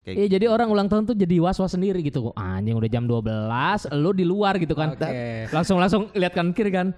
[0.00, 2.32] Kayak Iya jadi orang ulang tahun tuh jadi was-was sendiri gitu.
[2.32, 4.96] Anjing udah jam 12, lu di luar gitu kan.
[4.96, 5.44] Oke.
[5.52, 6.96] Langsung langsung lihat kan kiri kan.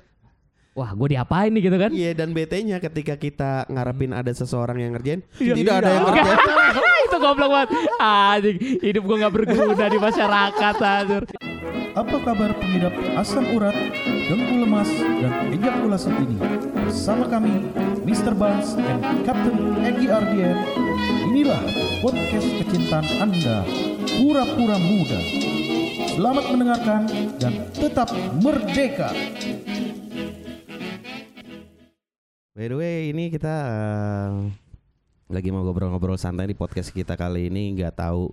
[0.72, 1.90] Wah, gue diapain nih gitu kan?
[1.92, 6.38] Iya dan BT-nya ketika kita ngarepin ada seseorang yang ngerjain, Iya, tidak ada yang ngerjain.
[7.12, 7.68] itu goblok banget.
[8.00, 11.22] Anjing, hidup gue nggak berguna di masyarakat anjir.
[11.92, 13.76] Apa kabar pengidap asam urat,
[14.32, 14.88] dengkul lemas,
[15.20, 16.36] dan ejakulasi ini?
[16.72, 17.68] Bersama kami,
[18.08, 18.32] Mr.
[18.32, 20.56] Barnes and Captain Egy Ardian.
[21.32, 21.64] Inilah
[22.04, 23.64] podcast kecintaan Anda,
[24.20, 25.16] Pura-Pura Muda.
[26.12, 27.08] Selamat mendengarkan
[27.40, 29.16] dan tetap merdeka.
[32.52, 34.28] By the way, ini kita eh,
[35.32, 38.28] lagi mau ngobrol-ngobrol santai di podcast kita kali ini nggak tahu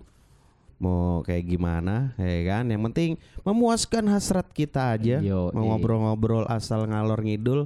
[0.76, 2.68] mau kayak gimana, ya kan?
[2.68, 3.10] Yang penting
[3.48, 5.24] memuaskan hasrat kita aja.
[5.24, 5.68] Yo, mau iya.
[5.72, 7.64] ngobrol-ngobrol asal ngalor ngidul.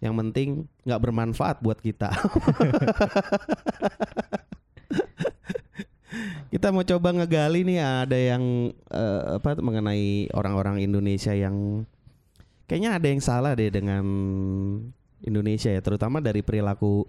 [0.00, 0.48] Yang penting
[0.88, 2.16] nggak bermanfaat buat kita.
[6.48, 8.42] kita mau coba ngegali nih ada yang
[8.88, 11.82] eh, apa mengenai orang-orang Indonesia yang
[12.64, 14.04] kayaknya ada yang salah deh dengan
[15.20, 17.08] Indonesia ya, terutama dari perilaku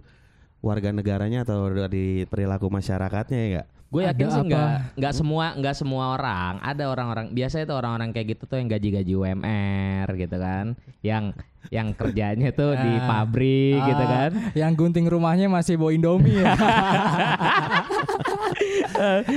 [0.59, 3.67] warga negaranya atau dari perilaku masyarakatnya ya enggak?
[3.86, 6.53] Gue yakin Ada sih nggak nggak semua nggak semua orang.
[6.59, 10.66] Ada orang-orang biasa itu orang-orang kayak gitu tuh yang gaji-gaji UMR gitu kan,
[11.00, 11.23] yang
[11.69, 13.06] yang kerjanya tuh di Ah.
[13.08, 14.31] pabrik gitu Ah, kan.
[14.58, 16.56] Yang gunting rumahnya masih bawa Indomie ya.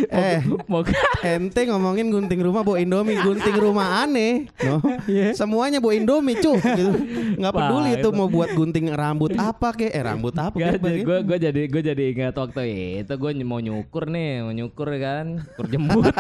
[0.09, 0.39] Eh,
[0.70, 0.84] Mau
[1.25, 4.47] ente ngomongin gunting rumah bawa Indomie, gunting rumah aneh.
[4.62, 4.78] No.
[5.09, 5.34] Iya.
[5.34, 6.92] Semuanya bawa Indomie, cuy gitu.
[7.39, 8.17] Nggak peduli itu itu.
[8.17, 11.83] mau buat gunting rambut apa kek, eh rambut apa Gak, kek, gue gue jadi gue
[11.83, 12.62] jadi ingat waktu
[13.03, 16.12] itu gue mau nyukur nih, mau nyukur kan, ukur jembut.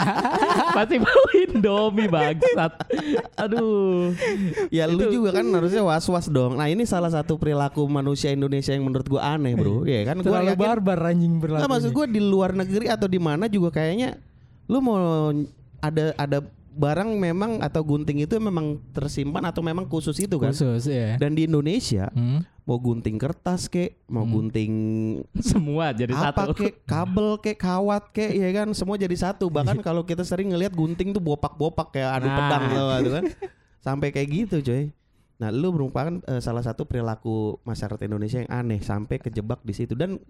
[0.76, 2.72] Pasti mau Indomie bangsat.
[3.36, 4.14] Aduh.
[4.72, 6.56] Ya lu Itu- juga kan harusnya was-was dong.
[6.56, 9.84] Nah, ini salah satu perilaku manusia Indonesia yang menurut gua aneh, Bro.
[9.84, 11.60] Iya kan gua Terlalu yakin barbar anjing berlaku.
[11.62, 14.18] Nggak, maksud gue di luar negeri atau di mana juga kayaknya
[14.66, 15.30] lu mau
[15.78, 16.38] ada ada
[16.72, 20.50] barang memang atau gunting itu memang tersimpan atau memang khusus itu kan.
[20.50, 21.20] Khusus ya.
[21.20, 22.40] Dan di Indonesia Hmm.
[22.62, 24.32] mau gunting kertas kek, mau Hmm.
[24.32, 24.72] gunting
[25.52, 26.56] Semua jadi apa satu.
[26.56, 29.46] kek, kabel kek, kawat kek, ya kan semua jadi satu.
[29.46, 32.36] Bahkan kalau kita sering ngelihat gunting tuh bopak-bopak kayak adu Nah.
[32.38, 32.62] pedang
[33.00, 33.24] tuh kan.
[33.84, 34.94] Sampai kayak gitu, coy.
[35.36, 39.92] Nah, lu merupakan eh, salah satu perilaku masyarakat Indonesia yang aneh sampai kejebak di situ
[39.92, 40.22] dan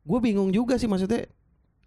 [0.00, 1.28] gue bingung juga sih maksudnya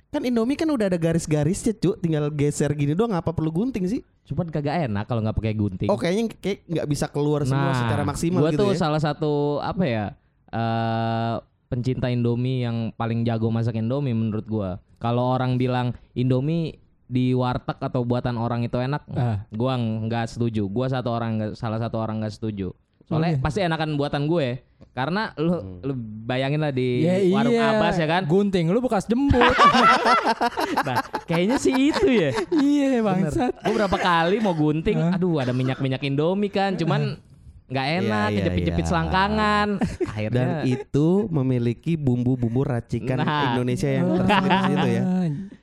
[0.08, 4.02] kan Indomie kan udah ada garis-garisnya cu tinggal geser gini doang apa perlu gunting sih
[4.24, 5.90] Cuman kagak enak kalau nggak pakai gunting.
[5.90, 9.34] oh kayaknya kayak nggak bisa keluar semua secara maksimal gua gitu tuh ya salah satu
[9.60, 10.06] apa ya
[10.48, 11.36] eh
[11.68, 14.78] pencinta Indomie yang paling jago masak Indomie menurut gua.
[15.02, 19.42] Kalau orang bilang Indomie di warteg atau buatan orang itu enak, Ah.
[19.50, 20.70] gua nggak setuju.
[20.70, 22.78] Gua satu orang salah satu orang nggak setuju.
[23.04, 23.42] Soalnya Oke.
[23.42, 24.64] pasti enakan buatan gue.
[24.94, 25.80] Karena lu, Hmm.
[25.82, 25.94] lu
[26.24, 27.74] bayangin lah di Ya warung iya.
[27.74, 28.22] Abbas ya kan.
[28.24, 29.42] Gunting lu bekas jembut.
[30.84, 32.30] Nah, kayaknya sih itu ya.
[32.54, 33.54] iya bangsat.
[33.60, 37.18] Gue berapa kali mau gunting, aduh ada minyak-minyak Indomie kan, cuman
[37.66, 38.90] nggak enak, Iya, iya, kejepit-jepit iya.
[38.92, 39.68] selangkangan.
[40.04, 43.56] Akhirnya dan itu memiliki bumbu-bumbu racikan Nah.
[43.56, 45.04] Indonesia yang tersendiri di situ ya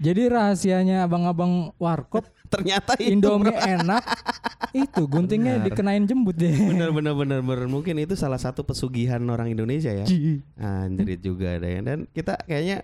[0.01, 3.63] Jadi rahasianya abang-abang warkop ternyata itu Indomie bro.
[3.79, 4.05] enak
[4.83, 5.67] itu guntingnya Benar.
[5.67, 6.51] dikenain jembut deh.
[6.51, 10.07] bener bener bener bener mungkin itu salah satu pesugihan orang Indonesia ya
[10.57, 11.81] Anjrit juga ada ya.
[11.81, 12.83] Dan kita kayaknya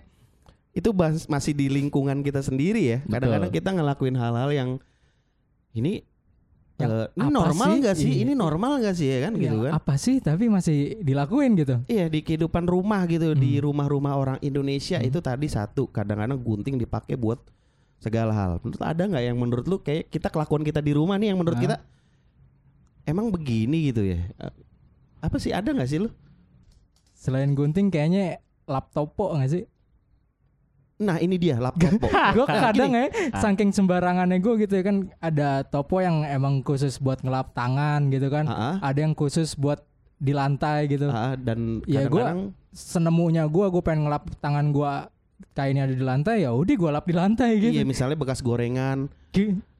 [0.71, 2.97] itu bas- masih di lingkungan kita sendiri ya.
[3.03, 4.69] Kadang-kadang kita ngelakuin hal-hal yang
[5.71, 6.05] ini
[6.77, 7.79] Yang eh, ini normal sih?
[7.81, 8.11] nggak sih?
[8.11, 8.21] Iya.
[8.21, 9.71] Ini normal nggak sih ya kan Ya, gitu kan?
[9.73, 11.81] Apa sih tapi masih dilakuin gitu.
[11.83, 13.39] Iya di kehidupan rumah gitu Hmm.
[13.39, 15.09] di rumah-rumah orang Indonesia Hmm.
[15.09, 17.41] itu tadi satu kadang-kadang gunting dipakai buat
[17.97, 18.51] segala hal.
[18.61, 21.57] Menurut ada nggak yang menurut lu kayak kita kelakuan kita di rumah nih yang menurut
[21.57, 21.65] Hah?
[21.65, 21.77] kita
[23.03, 24.21] emang begini gitu ya?
[24.37, 24.53] Eh,
[25.17, 26.09] Apa sih ada nggak sih lu?
[27.17, 28.37] Selain gunting kayaknya
[28.69, 29.65] lap topo gak sih?
[30.97, 31.93] Nah ini dia laptop.
[32.37, 33.05] Gue kadang ya
[33.37, 38.29] saking sembarangannya gue gitu ya kan ada topo yang emang khusus buat ngelap tangan gitu
[38.29, 38.45] kan.
[38.49, 39.85] ah, ah, Ada yang khusus buat
[40.17, 41.09] di lantai gitu.
[41.09, 44.93] ah, dan Ya, kadang-kadang Senemunya gue gue pengen ngelap tangan gue
[45.57, 47.73] kainnya ada di lantai ya udah gue lap di lantai gitu.
[47.73, 49.09] Iya misalnya bekas gorengan,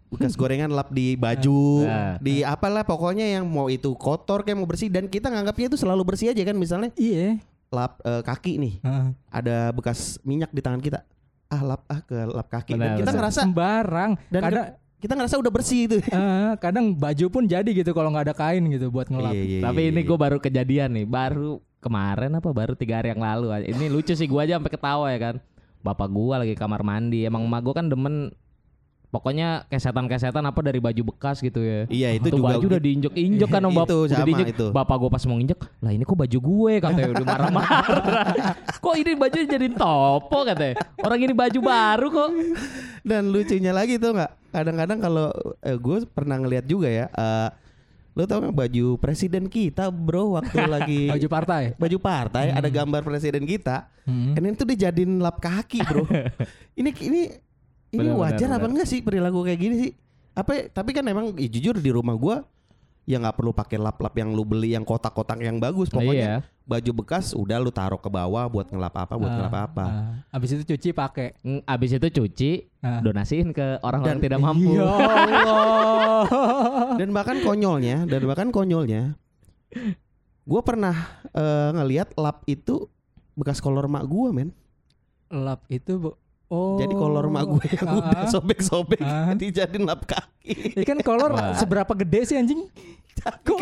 [0.08, 2.18] bekas gorengan lap di baju, Nah.
[2.18, 6.02] di apalah pokoknya yang mau itu kotor kayak mau bersih dan kita nganggapnya itu selalu
[6.04, 7.38] bersih aja kan misalnya Iya.
[7.68, 9.08] lap eh, kaki nih Heeh.
[9.28, 11.04] ada bekas minyak di tangan kita,
[11.48, 13.20] ah lap ah ke lap kaki dan Benar, kita benar.
[13.20, 14.12] ngerasa sembarang.
[14.28, 14.66] dan kadang
[14.98, 15.98] kita ngerasa udah bersih itu.
[16.10, 19.30] eh, kadang baju pun jadi gitu kalau nggak ada kain gitu buat ngelap.
[19.30, 20.08] Iya, iya, Tapi iya, ini iya.
[20.08, 23.52] gue baru kejadian nih, baru kemarin apa baru tiga hari yang lalu.
[23.68, 25.36] Ini lucu sih gue aja sampai ketawa ya kan.
[25.86, 28.34] Bapak gue lagi kamar mandi, emang emak gue kan demen
[29.08, 31.88] Pokoknya kesetan-kesetan apa dari baju bekas gitu ya.
[31.88, 34.48] Iya, itu Tuh juga baju udah diinjek-injek kan Itu bapak udah sama, diinjek.
[34.52, 34.66] itu.
[34.76, 37.80] Bapak gue pas mau nginjek, lah ini kok baju gue katanya udah marah-marah.
[38.84, 40.76] kok ini baju jadiin topo katanya.
[41.00, 42.30] Orang ini baju baru kok.
[43.08, 44.32] Dan lucunya lagi tuh nggak?
[44.52, 45.28] Kadang-kadang kalau
[45.64, 47.08] eh, gue pernah ngeliat juga ya.
[47.08, 47.50] eh
[48.18, 51.64] lu tau nggak baju presiden kita bro waktu lagi Baju partai.
[51.78, 53.94] baju partai ada gambar presiden kita.
[54.04, 54.34] Hmm.
[54.34, 56.02] Kan itu dijadiin lap kaki bro.
[56.80, 57.22] ini ini
[57.88, 59.92] ini Benar, wajar benar, apa enggak sih perilaku kayak gini sih?
[60.34, 60.66] Apa?
[60.68, 62.42] Tapi kan emang ya, jujur di rumah gua
[63.04, 65.88] ya nggak perlu pakai lap-lap yang lu beli yang kotak-kotak yang bagus.
[65.88, 66.38] Pokoknya Iya.
[66.68, 69.86] baju bekas udah lu taruh ke bawah buat ngelap apa, buat ngelap apa.
[69.86, 71.32] Ah, abis itu cuci pakai.
[71.40, 72.52] Mm, Abis itu cuci,
[72.84, 73.00] Ah.
[73.00, 74.76] donasiin ke orang-orang Dan- tidak mampu.
[74.76, 76.47] Ya Allah.
[76.98, 79.14] Dan bahkan konyolnya, dan bahkan konyolnya,
[80.44, 80.96] gua pernah
[81.30, 82.90] eh, ngelihat lap itu
[83.34, 84.50] bekas kolor mak gua men.
[85.28, 86.18] Lap itu bu-
[86.48, 86.80] Oh.
[86.80, 88.30] Jadi kolor mak gue yang Ah, udah ah.
[88.32, 89.36] sobek-sobek Ah.
[89.36, 90.80] dijadiin lap kaki.
[90.80, 92.72] Ikan kolor seberapa gede sih anjing?
[93.18, 93.60] Kok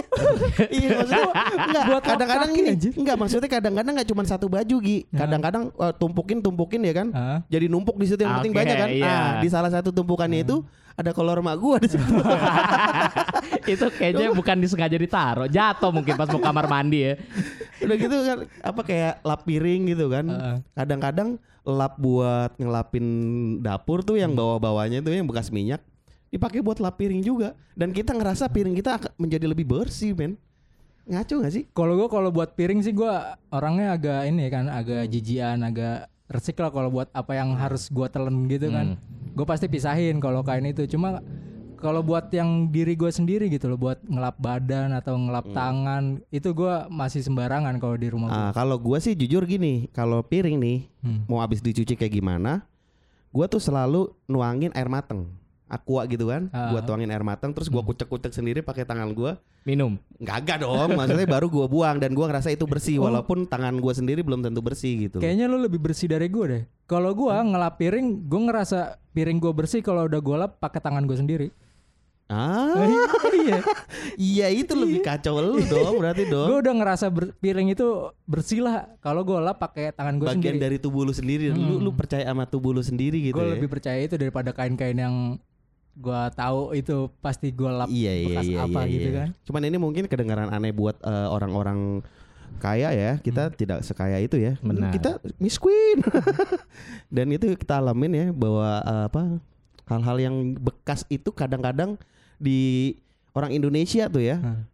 [0.69, 2.92] iya maksudnya enggak Buat kadang-kadang kaki, ini anjir.
[2.94, 4.98] enggak maksudnya kadang-kadang enggak cuma satu baju Gi.
[5.10, 7.07] Kadang-kadang eh, tumpukin tumpukin ya kan.
[7.48, 8.90] Jadi numpuk di situ yang penting banyak kan.
[8.90, 9.06] iya.
[9.06, 10.62] Nah, di salah satu tumpukannya itu
[10.96, 12.04] ada kolor mak gua di situ.
[13.74, 17.13] itu kayaknya bukan disengaja ditaruh, jatuh mungkin pas mau kamar mandi ya.
[17.84, 20.25] Udah gitu kan apa kayak lap piring gitu kan.
[20.72, 21.36] Kadang-kadang
[21.66, 23.06] lap buat ngelapin
[23.60, 25.81] dapur tuh yang bawah-bawahnya tuh yang bekas minyak
[26.36, 30.36] dipakai buat lap piring juga dan kita ngerasa piring kita akan menjadi lebih bersih men
[31.06, 33.14] ngaco gak sih Kalau gue kalau buat piring sih gue
[33.50, 38.08] orangnya agak ini kan agak jijian, agak resik lah kalau buat apa yang harus gue
[38.10, 38.98] telan gitu kan.
[39.38, 40.90] Gue pasti pisahin kalau kain itu.
[40.90, 41.22] Cuma
[41.78, 46.04] kalau buat yang diri gue sendiri gitu loh, buat ngelap badan atau ngelap tangan
[46.34, 48.34] itu gue masih sembarangan kalau di rumah.
[48.34, 48.42] gua.
[48.50, 51.22] Ah, kalau gua sih jujur gini, kalau piring nih Hmm.
[51.30, 52.66] mau habis dicuci kayak gimana,
[53.30, 55.30] gua tuh selalu nuangin air mateng,
[55.66, 56.70] aqua gitu kan, Ah.
[56.70, 59.42] gua tuangin air mateng, terus gua kucek-kucek sendiri pakai tangan gua.
[59.62, 59.98] Minum.
[60.16, 63.06] Enggak dong, maksudnya baru gua buang dan gua ngerasa itu bersih, Oh.
[63.06, 65.18] walaupun tangan gua sendiri belum tentu bersih gitu.
[65.18, 66.64] Kayaknya lu lebih bersih dari gue deh.
[66.86, 68.80] Kalau gue ngelap piring, gue ngerasa
[69.10, 71.48] piring gue bersih kalau udah gue lap pakai tangan gue sendiri.
[72.26, 72.74] Ah,
[73.36, 73.62] iya.
[74.16, 76.58] iya itu lebih kacau lu dong, berarti Gue dong.
[76.58, 77.86] udah ngerasa ber- piring itu
[78.26, 80.58] bersih lah kalau gue lap pakai tangan gue Bagian sendiri.
[80.58, 83.54] dari tubuh lu sendiri, lu lu percaya sama tubuh lu sendiri gitu gue ya.
[83.54, 85.38] lebih percaya itu daripada kain-kain yang
[85.96, 89.18] gue tahu itu pasti gue lap Iya iya bekas iya apa iya, gitu iya.
[89.18, 89.30] kan.
[89.48, 92.04] Cuman ini mungkin kedengaran aneh buat eh, orang-orang
[92.60, 93.12] kaya ya.
[93.24, 94.60] Kita tidak sekaya itu ya.
[94.60, 94.92] Benar.
[94.92, 96.04] Kita miskin.
[97.16, 99.22] Dan itu kita alamin ya bahwa eh, apa
[99.88, 101.96] hal-hal yang bekas itu kadang-kadang
[102.36, 102.94] di
[103.32, 104.38] orang Indonesia tuh ya.
[104.44, 104.68] Hmm.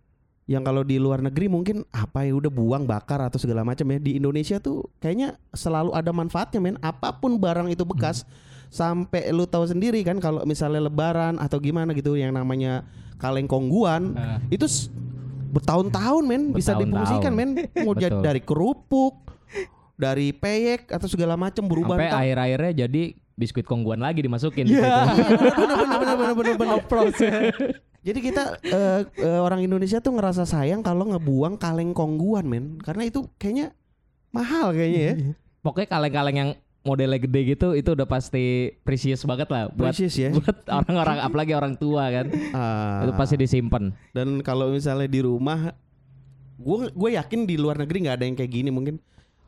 [0.49, 4.01] Yang kalau di luar negeri mungkin apa ya udah buang bakar atau segala macam ya.
[4.01, 6.81] Di Indonesia tuh kayaknya selalu ada manfaatnya men.
[6.81, 8.25] Apa pun barang itu bekas
[8.71, 12.87] sampai lu tahu sendiri kan kalau misalnya lebaran atau gimana gitu yang namanya
[13.19, 14.39] kaleng kongguan Ah.
[14.47, 14.63] itu
[15.51, 19.19] bertahun-tahun men bisa difungsikan men mau jadi dari kerupuk
[19.93, 23.03] dari peyek atau segala macam berubah Sampai akhir-akhirnya jadi
[23.35, 25.11] biskuit kongguan lagi dimasukin di Iya.
[25.11, 25.33] situ.
[25.59, 27.41] bener bener bener bener bener bener.
[28.01, 33.05] Jadi kita eh, eh, orang Indonesia tuh ngerasa sayang kalau ngebuang kaleng kongguan men karena
[33.05, 33.75] itu kayaknya
[34.31, 35.13] mahal kayaknya ya.
[35.59, 36.49] Pokoknya kaleng-kaleng yang
[36.81, 40.29] modelnya gede gitu itu udah pasti precious banget lah buat Precious ya.
[40.31, 42.25] buat orang-orang apalagi orang tua kan.
[42.51, 43.93] Ah, Itu pasti disimpan.
[44.09, 45.77] Dan kalau misalnya di rumah,
[46.57, 48.97] gue gue yakin di luar negeri nggak ada yang kayak gini mungkin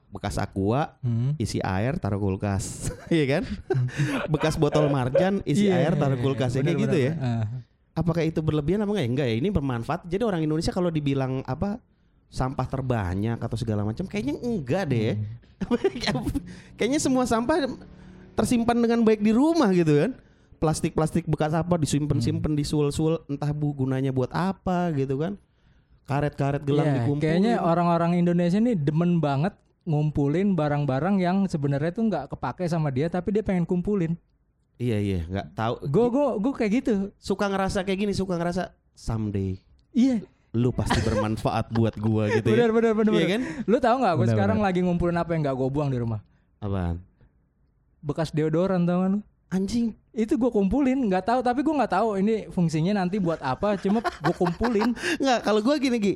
[0.09, 1.33] bekas aqua Hmm.
[1.35, 3.44] isi air taruh kulkas, iya kan?
[4.27, 7.10] bekas botol marjan isi Iya, air taruh iya, kulkas ya bener, kayak gitu bener.
[7.10, 7.13] ya.
[7.17, 7.46] Ah.
[7.93, 9.05] Apakah itu berlebihan apa enggak?
[9.08, 10.05] Enggak ya, ini bermanfaat.
[10.05, 11.77] Jadi orang Indonesia kalau dibilang apa
[12.34, 15.13] sampah terbanyak atau segala macam kayaknya enggak deh.
[15.13, 15.16] ya.
[16.82, 17.70] kayaknya semua sampah
[18.34, 20.12] tersimpan dengan baik di rumah gitu kan.
[20.58, 25.38] Plastik-plastik bekas apa disimpan-simpan disul-sul entah bu gunanya buat apa gitu kan.
[26.10, 27.22] Karet-karet gelang Iya, dikumpulin.
[27.22, 33.12] Kayaknya orang-orang Indonesia ini demen banget ngumpulin barang-barang yang sebenarnya tuh nggak kepake sama dia
[33.13, 34.18] tapi dia pengen kumpulin.
[34.82, 35.74] Iya iya, nggak tahu.
[35.86, 36.94] Gue gue gue kayak gitu.
[37.22, 39.62] suka ngerasa kayak gini, suka ngerasa someday
[39.94, 40.25] Iya.
[40.53, 42.74] Lu pasti bermanfaat buat gua gitu Bener ya.
[42.74, 43.12] bener bener.
[43.12, 43.31] Iya bener.
[43.33, 43.41] kan?
[43.65, 44.13] Lu tahu nggak?
[44.13, 44.67] Gue Bener, sekarang bener.
[44.69, 46.19] lagi ngumpulin apa yang nggak gue buang di rumah?
[46.57, 47.01] Apaan?
[48.00, 49.19] Bekas deodoran tau gak lu?
[49.50, 49.98] Anjing.
[50.12, 53.77] Itu gue kumpulin, nggak tahu tapi gue nggak tahu ini fungsinya nanti buat apa.
[53.77, 54.93] Cuma gue kumpulin.
[55.22, 56.13] Nggak, kalau gua gini Gi.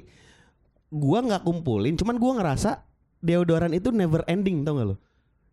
[0.88, 2.82] Gua nggak kumpulin, cuman gua ngerasa
[3.20, 4.96] deodoran itu never ending tau gak lo?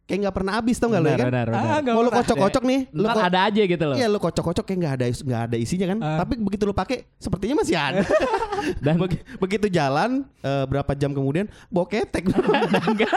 [0.05, 1.27] Kayak nggak pernah habis tau gak lo ya kan?
[1.27, 1.65] benar, benar.
[1.65, 2.21] Ah, nggak Mau lu pernah.
[2.21, 3.97] kocok-kocok nih, lu Ntar ko- ada aja gitu loh.
[3.97, 5.99] Iya lu kocok-kocok kayak nggak ada is- nggak ada isinya kan?
[5.99, 6.19] Ah.
[6.21, 8.05] Tapi begitu lu pakai sepertinya masih ada.
[8.85, 12.29] Dan Begi- begitu jalan eh, berapa jam kemudian bawa ketek.
[12.91, 13.13] enggak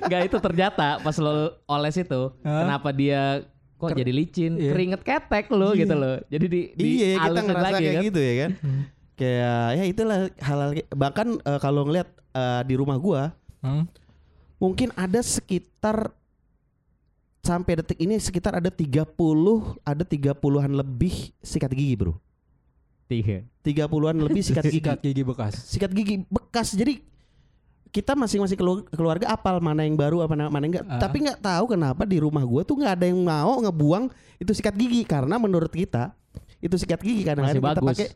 [0.00, 1.32] enggak itu ternyata pas lo
[1.64, 2.62] oles itu Hah?
[2.62, 4.74] kenapa dia kok jadi licin, Iya.
[4.74, 6.18] keringet ketek lo gitu loh.
[6.26, 8.02] Jadi di, di iya kita ngerasa lagi kayak kan.
[8.04, 8.50] gitu ya kan
[9.14, 13.86] kayak ya itulah hal-hal bahkan eh, kalau ngeliat eh, di rumah gua Hmm?
[14.58, 16.10] Mungkin ada sekitar
[17.40, 19.08] sampai detik ini sekitar ada 30
[19.80, 22.14] ada 30-an lebih sikat gigi bro.
[23.08, 23.40] Tiga.
[23.64, 24.84] 30-an lebih sikat gigi.
[24.84, 25.54] Sikat gigi bekas.
[25.64, 26.76] sikat gigi bekas.
[26.76, 27.00] Jadi
[27.88, 31.00] kita masing-masing kelu- keluarga apal mana yang baru apa mana yang enggak Ah.
[31.00, 34.76] tapi nggak tahu kenapa di rumah gua tuh nggak ada yang mau ngebuang itu sikat
[34.76, 35.08] gigi.
[35.08, 36.12] Karena menurut kita
[36.60, 38.08] itu sikat gigi kadang-kadang kita pakai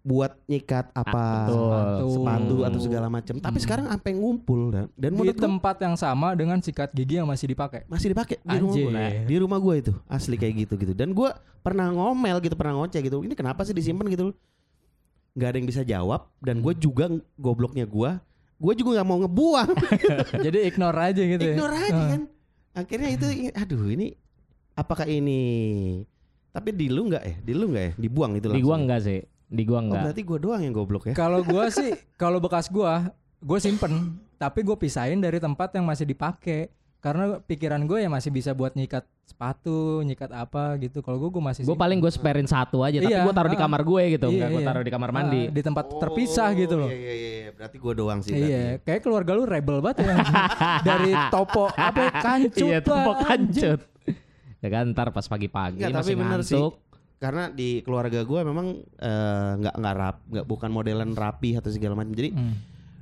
[0.00, 2.66] buat nyikat apa Ah, sepatu Hmm.
[2.66, 6.32] atau segala macam tapi sekarang sampai ngumpul dan, dan Di menurut gua tempat yang sama
[6.32, 7.84] dengan sikat gigi yang masih dipakai.
[7.84, 8.40] masih dipakai.
[8.40, 8.86] Di rumah Anjir.
[8.86, 9.28] gua.
[9.28, 9.92] di rumah gua itu.
[10.06, 10.92] Asli kayak gitu gitu.
[10.92, 13.20] Dan gua pernah ngomel gitu pernah ngoceh gitu.
[13.20, 14.32] Ini kenapa sih disimpan gitu?
[15.30, 16.32] Nggak ada yang bisa jawab.
[16.40, 18.24] Dan gue juga gobloknya gua.
[18.56, 19.68] Gue juga nggak mau ngebuang.
[20.48, 21.54] Jadi ignore aja gitu ya.
[21.54, 22.22] ignore aja kan.
[22.72, 24.16] Akhirnya itu aduh ini
[24.72, 25.40] apakah ini?
[26.50, 27.34] Tapi di lu nggak ya?
[27.38, 27.92] Di lu nggak ya?
[27.94, 28.80] Dibuang itu langsung?
[28.80, 29.20] enggak sih.
[29.50, 30.02] Di gua oh, enggak.
[30.06, 33.10] berarti gua doang yang goblok ya Kalau gua sih, kalau bekas gua,
[33.42, 36.72] gua simpen, tapi gue pisahin dari tempat yang masih dipakai.
[37.00, 41.00] Karena pikiran gue ya masih bisa buat nyikat sepatu, nyikat apa gitu.
[41.00, 43.56] Kalau gue gue masih Gue paling gue sparein satu aja, tapi Iya, gue taruh di
[43.56, 43.62] ah.
[43.64, 44.68] kamar gue gitu, Iya, enggak gue iya.
[44.68, 45.42] taruh di kamar Ah, mandi.
[45.48, 46.92] di tempat terpisah gitu loh.
[46.92, 48.52] iya iya iya berarti gua doang sih berarti.
[48.52, 50.16] Iya, kayak keluarga lu rebel banget ya.
[50.92, 53.24] dari topo apa ya, kancut Iya, anjing.
[53.24, 53.80] kancut.
[54.60, 56.60] Ya kan ntar pas pagi-pagi Nggak, tapi masih bener sih.
[57.20, 61.92] Karena di keluarga gua memang eh, nggak nggak rap nggak bukan modelan rapi atau segala
[61.94, 62.56] macam jadi Hmm.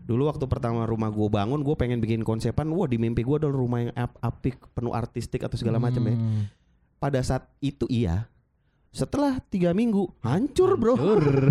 [0.09, 2.65] Dulu waktu pertama rumah gue bangun, gue pengen bikin konsepan.
[2.73, 6.17] Wah di mimpi gue adalah rumah yang ap apik, penuh artistik atau segala macam ya.
[6.17, 6.49] Hmm.
[6.97, 8.25] Pada saat itu iya.
[8.89, 10.97] Setelah tiga minggu hancur bro.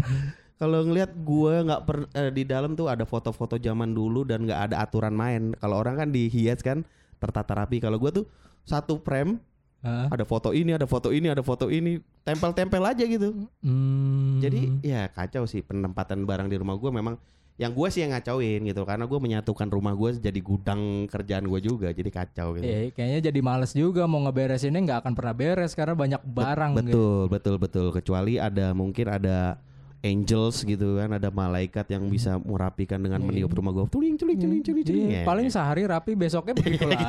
[0.60, 4.74] Kalau ngelihat gue nggak per eh, di dalam tuh ada foto-foto zaman dulu dan nggak
[4.74, 5.54] ada aturan main.
[5.62, 6.82] Kalau orang kan dihias kan
[7.22, 7.78] tertata rapi.
[7.78, 8.26] Kalau gue tuh
[8.66, 9.38] satu frame
[9.86, 10.10] Ah.
[10.10, 13.48] ada foto ini, ada foto ini, ada foto ini, tempel-tempel aja gitu.
[13.64, 14.44] Hmm.
[14.44, 17.16] Jadi ya kacau sih penempatan barang di rumah gue memang
[17.58, 21.60] yang gue sih yang ngacauin gitu karena gue menyatukan rumah gue jadi gudang kerjaan gue
[21.64, 22.68] juga jadi kacau gitu.
[22.68, 26.82] Eh, kayaknya jadi males juga mau ngeberesinnya nggak akan pernah beres karena banyak barang gitu.
[26.86, 29.58] betul betul betul kecuali ada mungkin ada
[30.00, 34.62] angels gitu kan ada malaikat yang bisa merapikan dengan meniup rumah gue tuling tuling tuling
[34.62, 37.04] tuling tuling Iya, Ya, paling sehari rapi besoknya begitu lagi.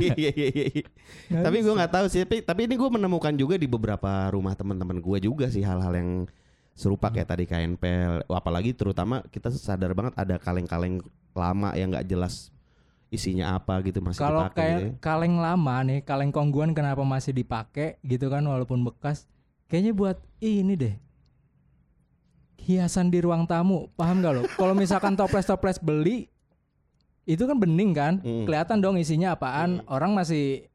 [0.00, 0.84] Iya, iya, iya, iya.
[1.28, 4.56] Nggak tapi gue nggak tahu sih tapi, tapi ini gue menemukan juga di beberapa rumah
[4.56, 6.10] teman-teman gue juga sih hal-hal yang
[6.72, 12.48] serupa kayak tadi KNPL apalagi terutama kita sadar banget ada kaleng-kaleng lama yang nggak jelas
[13.10, 14.92] isinya apa gitu masih Kalau dipakai kayak gitu ya.
[15.02, 19.26] kaleng lama nih, kaleng kongguan kenapa masih dipakai gitu kan walaupun bekas?
[19.66, 20.94] Kayaknya buat ini deh.
[22.60, 24.42] Hiasan di ruang tamu, paham gak lo?
[24.50, 26.28] Kalau misalkan toples-toples beli
[27.24, 28.44] itu kan bening kan, Mm.
[28.44, 29.80] kelihatan dong isinya apaan.
[29.86, 30.66] Orang masih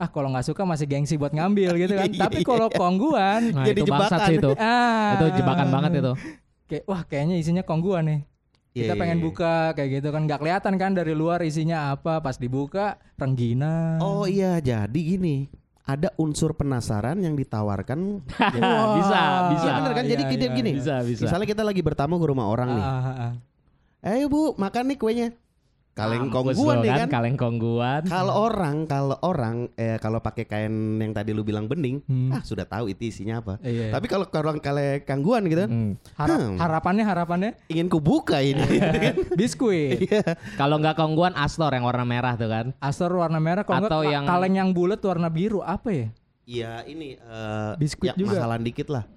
[0.00, 2.08] ah kalau nggak suka masih gengsi buat ngambil gitu kan.
[2.24, 4.18] Tapi kalau kongguan, Nah, Jadi itu jebakan.
[4.22, 4.50] sih itu.
[4.56, 6.12] ah Itu jebakan banget itu.
[6.66, 8.20] Kayak wah kayaknya isinya kongguan nih.
[8.72, 9.24] Iya, Kita iya, pengen iya.
[9.24, 14.00] buka kayak gitu kan nggak kelihatan kan dari luar isinya apa pas dibuka rengginang.
[14.00, 15.48] Oh iya jadi gini
[15.86, 18.26] ada unsur penasaran yang ditawarkan
[18.98, 19.20] bisa,
[19.54, 19.66] bisa.
[19.66, 21.22] Iya bener kan jadi Iya, gini iya, gini Bisa, bisa.
[21.24, 23.32] misalnya kita lagi bertamu ke rumah orang nih Ah, ah, ah.
[24.10, 25.28] ayo bu makan nih kuenya
[25.96, 28.02] kaleng Mampus kongguan nih kan Kaleng kongguan.
[28.04, 32.28] Kalau orang, kalau orang, eh kalau pakai kain yang tadi lu bilang bening, Hmm.
[32.30, 33.56] ah sudah tahu itu isinya apa.
[33.60, 33.88] Iya.
[33.90, 35.96] Tapi kalau orang kalau kangguan gitu, Hmm.
[36.14, 36.56] Harap- Hmm.
[36.60, 38.60] harapannya harapannya ingin ku buka ini.
[39.40, 39.96] biskuit.
[40.06, 40.36] Iya.
[40.54, 42.76] Kalau nggak kongguan Astor yang warna merah tuh kan.
[42.76, 46.06] Astor warna merah kalau Atau yang- kaleng yang bulat warna biru apa ya?
[46.44, 48.36] Iya ini eh Biskuit ya, juga.
[48.38, 49.08] masalah dikit lah.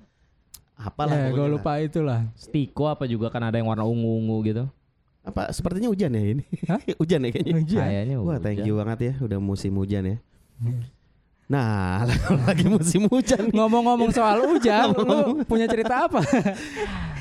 [0.74, 1.51] Apalah ya, gue lah.
[1.51, 2.31] lupa itulah.
[2.33, 4.63] Stiko apa juga kan ada yang warna ungu-ungu gitu.
[5.29, 6.43] Apa sepertinya hujan ya ini?
[6.65, 6.81] Hah?
[7.01, 7.53] hujan ya kayaknya.
[7.62, 7.81] Hujan.
[7.86, 10.17] Kayaknya Wah, thank you banget ya udah musim hujan ya.
[11.50, 12.05] Nah,
[12.45, 13.50] lagi musim hujan.
[13.50, 16.21] Ngomong-ngomong soal hujan, lu punya cerita apa?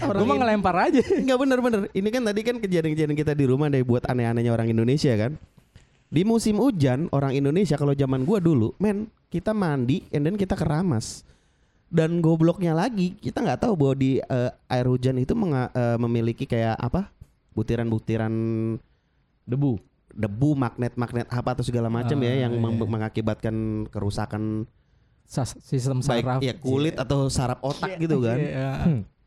[0.05, 1.01] Orang Gue mah ngelempar aja.
[1.01, 1.81] Enggak bener-bener.
[1.97, 5.41] Ini kan tadi kan kejadian-kejadian kita di rumah deh buat aneh-anehnya orang Indonesia kan.
[6.09, 10.57] Di musim hujan orang Indonesia kalau zaman gua dulu, men kita mandi and then kita
[10.57, 11.25] keramas.
[11.89, 16.45] Dan gobloknya lagi kita nggak tahu bahwa di eh, air hujan itu menga- eh, memiliki
[16.45, 17.09] kayak apa?
[17.59, 18.35] Butiran-butiran
[19.45, 19.81] Debu.
[20.09, 22.59] debu, magnet-magnet apa atau segala macam Ah, ya yang iya.
[22.59, 23.55] mem- mengakibatkan
[23.87, 24.65] kerusakan
[25.23, 26.41] Sas- sistem baik saraf.
[26.41, 28.35] ya kulit atau saraf otak gitu kan.
[28.35, 28.71] Iya.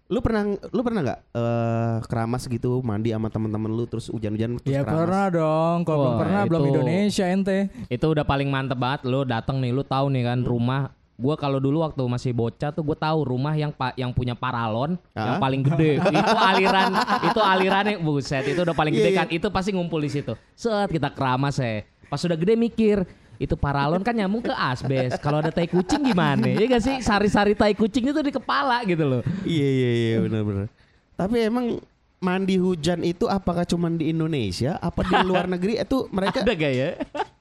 [0.10, 4.74] Lu pernah lu pernah nggak eh, keramas gitu mandi sama teman-teman lu terus hujan-hujan terus
[4.74, 5.00] Ya keramas?
[5.00, 5.78] pernah dong.
[5.86, 7.58] Kalau belum pernah belum itu- Indonesia ente.
[7.88, 10.50] Itu udah paling mantep banget lu datang nih lu tahu nih kan Hmm.
[10.50, 10.82] rumah
[11.22, 14.98] gua kalau dulu waktu masih bocah tuh gue tahu rumah yang pa- yang punya paralon
[15.14, 15.40] yang Ah?
[15.40, 16.90] paling gede itu aliran
[17.22, 20.90] itu alirannya buset itu udah paling gede Iya, kan itu pasti ngumpul di situ set
[20.90, 23.06] kita keramas ya pas sudah gede mikir
[23.38, 25.18] itu paralon kan nyambung ke asbes.
[25.18, 26.46] Kalau ada tai kucing gimana?
[26.46, 29.22] Ya gak sih sari-sari tai kucing itu di kepala gitu loh.
[29.42, 30.70] Iya iya iya benar-benar.
[31.16, 31.82] Tapi emang
[32.20, 36.70] mandi hujan itu apakah cuma di Indonesia apa di luar negeri itu mereka Ada gak
[36.72, 36.90] ya?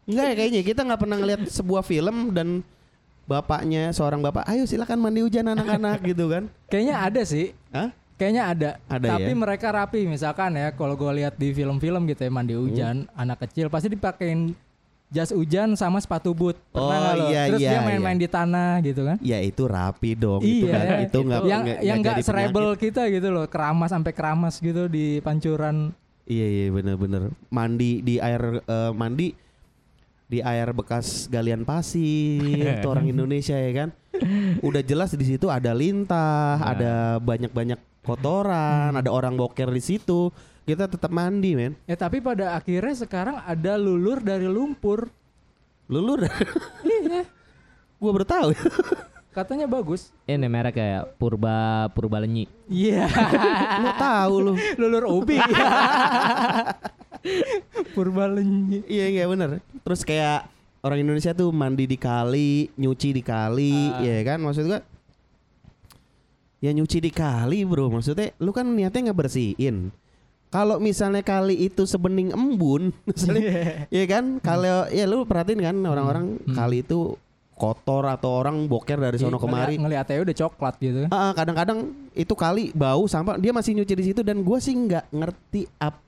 [0.08, 2.64] enggak ya kayaknya kita nggak pernah ngeliat sebuah film dan
[3.30, 7.54] bapaknya seorang bapak ayo silakan mandi hujan anak-anak gitu kan Kayaknya ada sih.
[7.70, 7.94] Hah?
[8.12, 8.70] Kayaknya ada.
[8.84, 9.38] Ada Tapi ya?
[9.38, 13.14] mereka rapi misalkan ya kalau gue lihat di film-film gitu ya mandi hujan Hmm.
[13.16, 14.52] anak kecil pasti dipakein
[15.08, 16.54] jas hujan sama sepatu boot.
[16.68, 18.22] Pernah Oh, iya, Terus iya, dia main-main iya.
[18.22, 19.16] di tanah gitu kan.
[19.20, 20.99] ya itu rapi dong itu iya, nggak- ya.
[21.00, 25.18] itu nggak yang nggak- yang nggak serebel kita gitu loh, keramas sampai keramas gitu di
[25.20, 25.90] pancuran.
[26.25, 29.34] iya iya benar-benar mandi di air eh, mandi
[30.30, 32.38] di air bekas galian pasir
[32.78, 33.88] itu orang Indonesia ya kan
[34.62, 36.70] udah jelas di situ ada lintah Nah.
[36.70, 39.00] ada banyak-banyak kotoran Hmm.
[39.02, 40.30] ada orang boker di situ
[40.62, 45.10] kita tetap mandi men Ya tapi pada akhirnya sekarang ada lulur dari lumpur.
[45.90, 46.22] lulur
[46.87, 47.26] Iya,
[47.99, 48.49] gua baru tahu
[49.30, 50.14] katanya bagus.
[50.25, 52.46] Ini merek kayak Purba Purba Lenyi.
[52.66, 53.10] Iya,
[53.78, 55.38] lu tahu lu lulur ubi.
[57.94, 58.84] Purbalenyi.
[58.86, 60.48] iya iya bener terus kayak
[60.80, 64.00] orang Indonesia tuh mandi di kali nyuci di kali Ah.
[64.00, 64.80] ya kan maksud gua
[66.60, 69.88] ya nyuci di kali bro maksudnya lu kan niatnya ngebersihin
[70.50, 76.36] kalau misalnya kali itu sebening embun misalnya ya kan kalau ya lu perhatiin kan orang-orang
[76.40, 76.56] Hmm.
[76.56, 77.16] kali itu
[77.54, 81.04] kotor atau orang boker dari sono kemari Ngeliatnya udah coklat gitu.
[81.12, 85.68] Kadang-kadang itu kali bau sampah dia masih nyuci di situ dan gua sih nggak ngerti
[85.76, 86.00] ap,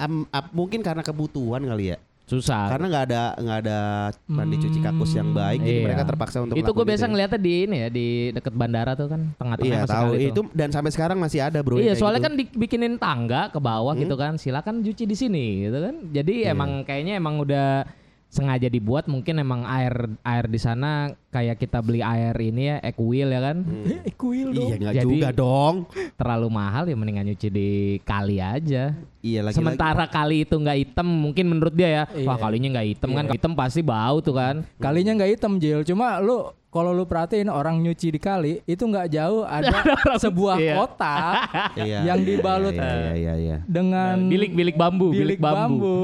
[0.00, 2.70] am- ap- mungkin karena kebutuhan kali ya Susah.
[2.70, 3.78] karena nggak ada nggak ada
[4.24, 5.84] mandi cuci kakus yang baik jadi Iya.
[5.84, 7.10] mereka terpaksa untuk itu gue biasa ya.
[7.10, 10.68] ngeliatnya di ini ya di deket bandara tuh kan tengah-tengah iya tahu kali itu dan
[10.70, 12.26] sampai sekarang masih ada bro iya yang kayak soalnya gitu.
[12.26, 14.00] kan dibikinin tangga ke bawah Hmm.
[14.00, 16.54] gitu kan silakan cuci di sini gitu kan jadi Iya.
[16.54, 17.82] emang kayaknya emang udah
[18.30, 19.90] sengaja dibuat mungkin emang air
[20.22, 23.56] air di sana kayak kita beli air ini ya Equil ya kan?
[23.60, 24.06] Hmm.
[24.06, 24.70] Eh, kuil dong.
[24.70, 25.74] iya nggak Jadi- juga dong.
[26.14, 27.70] terlalu mahal ya mendingan nyuci di
[28.00, 28.94] kali aja.
[29.20, 32.24] Iya lagi sementara kali itu nggak hitam mungkin menurut dia ya Iya.
[32.24, 33.24] wah kalinya nggak hitam kan?
[33.28, 34.62] Hitam pasti bau tuh kan.
[34.78, 39.10] Kalinya nggak hitam Jil, cuma lu kalau lu perhatiin orang nyuci di kali itu nggak
[39.10, 39.74] jauh ada
[40.16, 40.74] sebuah Iya.
[40.78, 41.34] kotak
[41.82, 41.98] Iya.
[42.06, 43.56] yang dibalut iya iya iya.
[43.66, 45.98] dengan bilik-bilik bambu bilik bilik bambu, bambu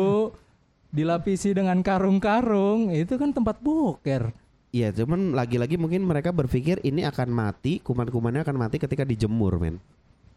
[0.90, 4.31] dilapisi dengan karung-karung itu kan tempat boker.
[4.75, 9.81] Iya, cuman lagi-lagi mungkin mereka berpikir ini akan mati, kuman-kumannya akan mati ketika dijemur, men.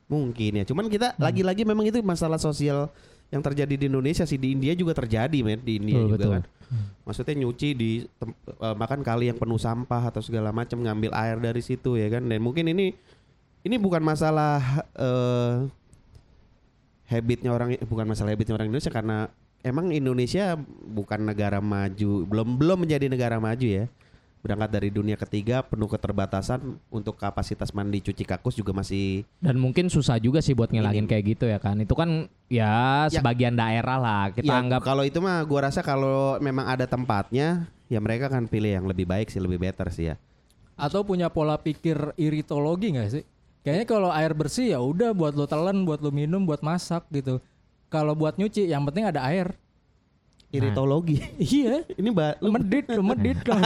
[0.07, 0.63] Mungkin ya.
[0.63, 1.21] Cuman kita Hmm.
[1.27, 2.87] lagi-lagi memang itu masalah sosial
[3.29, 5.59] yang terjadi di Indonesia sih di India juga terjadi, men.
[5.61, 6.33] Di India Betul, juga betul.
[6.33, 6.43] kan.
[7.03, 11.37] Maksudnya nyuci di tem- eh, makan kali yang penuh sampah atau segala macam ngambil air
[11.41, 12.23] dari situ ya kan.
[12.23, 12.93] Dan mungkin ini
[13.59, 15.67] ini bukan masalah eh
[17.09, 19.27] habitnya orang bukan masalah habitnya orang Indonesia karena
[19.61, 20.55] emang Indonesia
[20.87, 23.85] bukan negara maju, belum belum menjadi negara maju ya.
[24.39, 29.91] Berangkat dari dunia ketiga penuh keterbatasan untuk kapasitas mandi cuci kakus juga masih dan mungkin
[29.91, 33.19] susah juga sih buat ngilangin kayak gitu ya kan itu kan ya, Ya.
[33.19, 37.67] sebagian daerah lah kita Ya, anggap kalau itu mah gua rasa kalau memang ada tempatnya
[37.91, 40.15] ya mereka akan pilih yang lebih baik sih, lebih better sih ya.
[40.79, 43.27] Atau punya pola pikir iritologi nggak sih?
[43.67, 47.43] Kayaknya kalau air bersih ya udah buat lo telan, buat lo minum, buat masak gitu.
[47.89, 49.53] Kalau buat nyuci yang penting ada air.
[50.49, 51.21] Iritologi.
[51.37, 51.85] Iya.
[51.93, 53.61] ini mbak lu Medit, medit kan.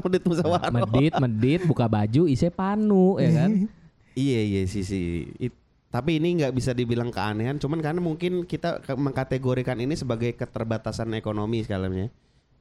[0.00, 0.70] menit musyawarah.
[0.70, 3.50] medit medit buka baju isi panu ya kan
[4.16, 5.28] Iya iya sih sih.
[5.86, 11.60] Tapi ini nggak bisa dibilang keanehan, cuman karena mungkin kita mengkategorikan ini sebagai keterbatasan ekonomi
[11.60, 12.08] sekalian ya.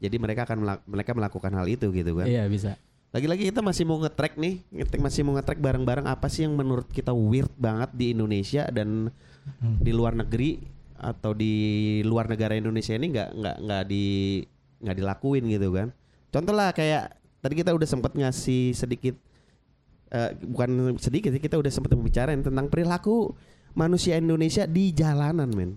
[0.02, 2.28] Jadi mereka akan melak- mereka melakukan hal itu gitu kan.
[2.28, 2.76] iya bisa.
[3.16, 4.60] Lagi-lagi kita masih mau nge-track nih,
[5.00, 9.08] masih mau nge-track bareng-bareng apa sih yang menurut kita weird banget di Indonesia dan
[9.80, 10.60] di luar negeri
[10.96, 14.06] atau di luar negara Indonesia ini nggak nggak nggak di
[14.82, 15.92] nggak dilakuin gitu kan.
[16.32, 19.16] Contoh lah kayak tadi kita udah sempat ngasih sedikit
[20.12, 23.36] eh, bukan sedikit sih kita udah sempat membicarain tentang perilaku
[23.76, 25.72] manusia Indonesia di jalanan men.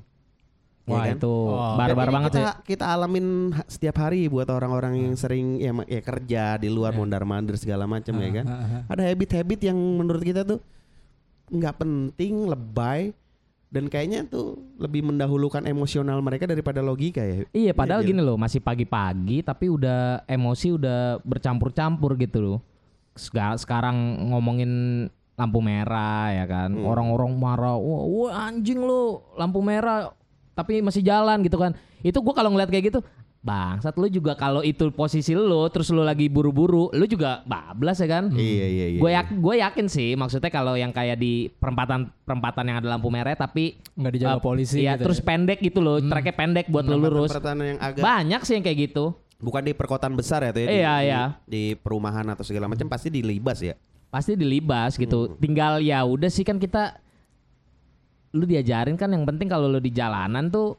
[0.89, 1.17] Ya wah kan?
[1.21, 1.77] itu Wah.
[1.77, 3.27] barbar ini banget kita, ya Kita alamin
[3.69, 8.17] setiap hari buat orang-orang yang sering ya, ya kerja di luar mondar mandir segala macam
[8.17, 8.47] ya kan.
[8.49, 8.83] Ah, ah, ah.
[8.97, 10.65] Ada habit-habit yang menurut kita tuh
[11.53, 13.13] nggak penting, lebay
[13.69, 17.45] dan kayaknya tuh lebih mendahulukan emosional mereka daripada logika ya.
[17.53, 22.59] Iya padahal Iya, gini loh masih pagi-pagi tapi udah emosi udah bercampur-campur gitu loh.
[23.15, 25.05] Sekarang ngomongin
[25.39, 26.73] lampu merah ya kan.
[26.73, 26.89] Hmm.
[26.89, 30.11] Orang-orang marah, wah, wah anjing lu lampu merah
[30.57, 31.77] tapi masih jalan gitu kan.
[32.01, 33.01] Itu gua kalau ngeliat kayak gitu,
[33.39, 38.09] bangsat lu juga kalau itu posisi lu terus lu lagi buru-buru, lu juga bablas ya
[38.11, 38.29] kan.
[38.29, 38.99] Iya iya iya.
[38.99, 43.09] Gue yakin, gue yakin sih maksudnya kalau yang kayak di perempatan perempatan yang ada lampu
[43.09, 45.25] merah tapi Nggak dijaga eh, polisi Iya, gitu terus ya.
[45.25, 47.31] pendek gitu loh, treknya pendek buat lu lurus.
[47.31, 49.05] Pertanyaan yang agak Banyak sih yang kayak gitu.
[49.39, 51.23] bukan di perkotaan besar ya tuh ya, di, Iya, di- iya.
[51.47, 53.79] di perumahan atau segala macam pasti dilibas ya.
[54.09, 55.39] pasti dilibas gitu.
[55.39, 56.99] Tinggal ya udah sih kan kita
[58.33, 60.77] lu diajarin kan yang penting kalau lu di jalanan tuh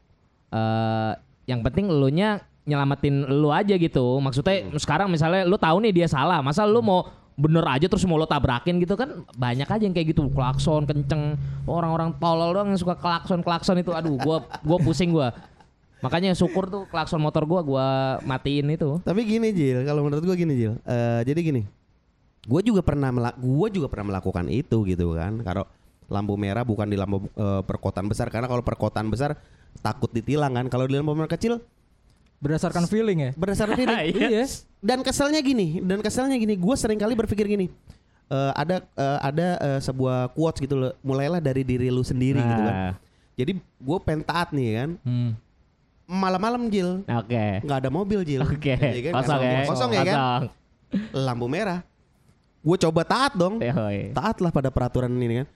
[0.50, 1.12] eh
[1.46, 4.18] yang penting elunya nyelamatin lu aja gitu.
[4.20, 8.20] Maksudnya sekarang misalnya lu tahu nih dia salah, masa lu mau bener aja terus mau
[8.20, 12.80] lo tabrakin gitu kan banyak aja yang kayak gitu klakson kenceng orang-orang tolol doang yang
[12.80, 15.32] suka klakson klakson itu aduh gua gua pusing gua
[16.04, 17.86] makanya syukur tuh klakson motor gua gua
[18.28, 20.76] matiin itu Tapi gini Jil, kalau menurut gua gini Jil.
[20.84, 21.62] Eh, jadi gini.
[22.40, 25.44] Gue juga pernah gua juga pernah melakukan itu gitu kan.
[25.44, 25.68] Kalau
[26.08, 29.36] lampu merah bukan di lampu eh, perkotaan besar karena kalau perkotaan besar
[29.84, 30.72] takut ditilang kan.
[30.72, 31.60] Kalau di lampu merah kecil
[32.40, 33.30] Berdasarkan feeling ya.
[33.36, 34.00] berdasarkan feeling.
[34.16, 34.44] Iya.
[34.80, 37.68] dan keselnya gini, dan keselnya gini, gue sering kali berpikir gini.
[38.26, 40.92] eh, ada eh, ada eh, sebuah quotes gitu loh.
[41.00, 42.74] Mulailah dari diri lu sendiri gitu kan.
[42.74, 42.92] Nah,
[43.36, 44.90] Jadi gue pengen taat nih kan.
[45.02, 45.32] Hmm.
[46.04, 48.42] Malam-malam Jil, oke nggak ada mobil Jil.
[48.42, 49.12] oke Iya kan?
[49.20, 49.68] kosong ya mobil.
[49.70, 50.16] Kosong ya kan?
[50.16, 50.44] Kosong.
[51.14, 51.80] lampu merah.
[52.60, 53.62] Gue coba taat dong.
[53.62, 54.10] Yoi.
[54.10, 55.48] Taat lah pada peraturan ini kan.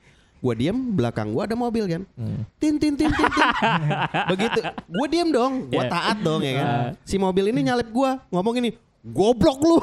[0.45, 2.03] Gue diem belakang gue ada mobil kan.
[2.15, 2.45] Hmm.
[2.61, 3.25] Tin tin tin tin.
[3.25, 3.49] tin.
[4.37, 4.61] Begitu.
[4.85, 5.53] Gue diem dong.
[5.67, 5.89] Gue Yeah.
[5.89, 6.69] taat dong ya kan.
[7.01, 8.77] Si mobil ini nyalip gue ngomong ini.
[9.01, 9.77] Goblok lu.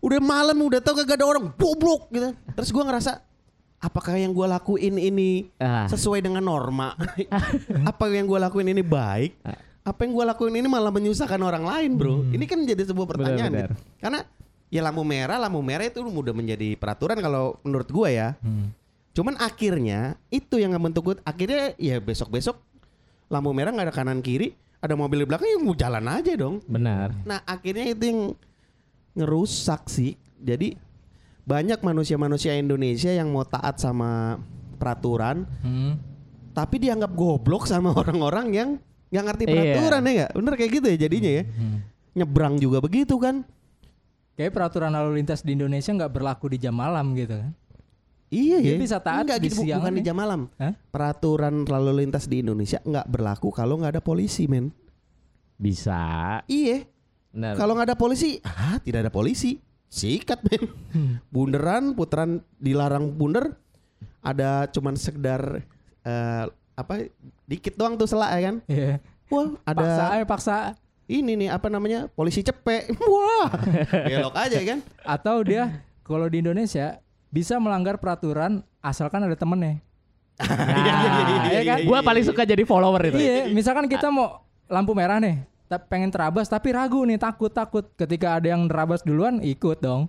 [0.00, 1.52] udah malam udah tau kagak ada orang.
[1.52, 2.32] Goblok gitu.
[2.54, 3.12] Terus gue ngerasa.
[3.78, 5.88] Apakah yang gue lakuin ini Ah.
[5.88, 6.92] sesuai dengan norma?
[7.82, 9.40] Apa yang gue lakuin ini baik?
[9.80, 12.20] Apa yang gue lakuin ini malah menyusahkan orang lain, bro?
[12.26, 13.48] Ini kan jadi sebuah pertanyaan.
[13.48, 13.72] Benar-benar.
[13.72, 13.96] gitu.
[13.96, 14.20] Karena
[14.70, 18.38] ya lampu merah, lampu merah itu udah menjadi peraturan kalau menurut gue ya.
[19.10, 21.14] Cuman akhirnya itu yang ngebentuk gue.
[21.22, 22.56] Akhirnya ya besok-besok
[23.26, 26.62] lampu merah nggak ada kanan kiri, ada mobil di belakang yang jalan aja dong.
[26.64, 28.20] benar Nah akhirnya itu yang
[29.14, 30.14] ngerusak sih.
[30.38, 30.78] Jadi
[31.42, 34.38] banyak manusia-manusia Indonesia yang mau taat sama
[34.78, 35.98] peraturan, Hmm.
[36.54, 38.68] tapi dianggap goblok sama orang-orang yang
[39.10, 39.50] nggak ngerti Iya.
[39.50, 40.30] peraturan ya nggak?
[40.38, 41.44] Bener kayak gitu ya jadinya ya.
[42.14, 43.42] Nyebrang juga begitu kan?
[44.40, 47.52] Kayak peraturan lalu lintas di Indonesia nggak berlaku di jam malam gitu kan.
[48.30, 48.78] Iya ya.
[48.80, 50.06] bisa taat Nggak di gitu, siang bukan di nih.
[50.08, 50.40] jam malam.
[50.56, 50.72] Hah?
[50.88, 54.72] Peraturan lalu lintas di Indonesia nggak berlaku kalau nggak ada polisi, men.
[55.60, 56.88] bisa Iya.
[57.36, 59.60] benar Kalau nggak ada polisi, ah tidak ada polisi.
[59.92, 60.62] Sikat men.
[61.28, 63.60] Bunderan, putaran dilarang bunder.
[64.24, 65.60] Ada cuman sekedar
[66.00, 66.44] eh,
[66.80, 67.12] apa
[67.44, 68.56] dikit doang tuh selak ya kan.
[68.64, 69.04] Iya.
[69.28, 70.56] Wah, ada Paksa aja paksa.
[71.10, 72.06] Ini nih apa namanya?
[72.14, 72.94] Polisi cepek.
[73.10, 73.50] Wah.
[74.06, 74.78] Belok aja ya kan.
[75.02, 79.82] Atau dia kalau di Indonesia bisa melanggar peraturan asalkan ada temennya.
[80.40, 81.78] Nah, iya kan?
[81.84, 83.18] Gua paling suka jadi follower itu.
[83.20, 84.40] Iya, misalkan kita mau
[84.72, 85.44] lampu merah nih,
[85.84, 87.84] pengen terabas tapi ragu nih, takut takut.
[87.92, 90.08] Ketika ada yang terabas duluan, ikut dong.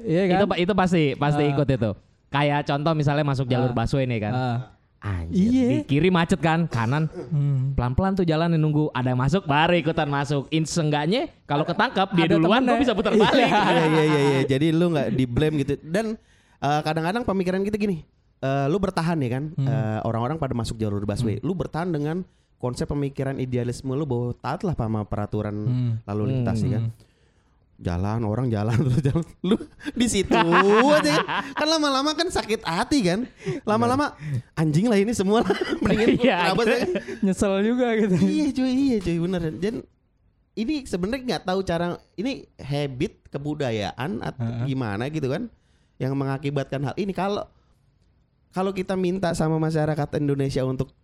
[0.00, 0.38] Iya kan?
[0.40, 1.50] Itu itu pasti pasti Ah.
[1.52, 1.90] ikut itu.
[2.32, 3.76] Kayak contoh misalnya masuk jalur Ah.
[3.76, 4.32] busway nih kan.
[4.32, 4.56] Ah.
[5.04, 5.68] Anjir, Iya.
[5.68, 7.76] di kiri macet kan, kanan Hmm.
[7.76, 10.48] pelan-pelan tuh jalan nunggu ada yang masuk baru ikutan masuk.
[10.48, 13.44] In seenggaknya kalau ketangkap dia ada duluan gua bisa putar balik.
[13.44, 14.40] Iya iya iya iya.
[14.48, 15.76] Jadi lu nggak di blame gitu.
[15.78, 16.16] Dan
[16.58, 18.00] eh, kadang-kadang pemikiran kita gini.
[18.40, 19.44] eh, lu bertahan ya kan.
[19.54, 21.36] Eh, orang-orang pada masuk jalur busway.
[21.40, 22.24] Lu bertahan dengan
[22.56, 25.92] konsep pemikiran idealisme lu bahwa taatlah sama peraturan Hmm.
[26.02, 26.84] lalu lintas ya kan.
[27.84, 29.24] Jalan orang jalan terus jalan.
[29.44, 29.56] Lu
[29.92, 31.24] di situ aja kan.
[31.52, 33.28] Kan lama-lama kan sakit hati kan.
[33.68, 34.16] Lama-lama
[34.56, 35.44] anjing lah ini semua.
[35.84, 36.74] Iya, terabas gitu.
[36.74, 36.86] aja.
[37.20, 38.16] Nyesel juga gitu.
[38.24, 39.42] iya cuy, iya cuy bener.
[39.60, 39.84] Dan
[40.56, 44.66] ini sebenarnya nggak tahu cara ini habit kebudayaan atau Heeh.
[44.70, 45.50] gimana gitu kan
[45.98, 47.46] yang mengakibatkan hal ini kalau
[48.54, 50.94] kalau kita minta sama masyarakat Indonesia untuk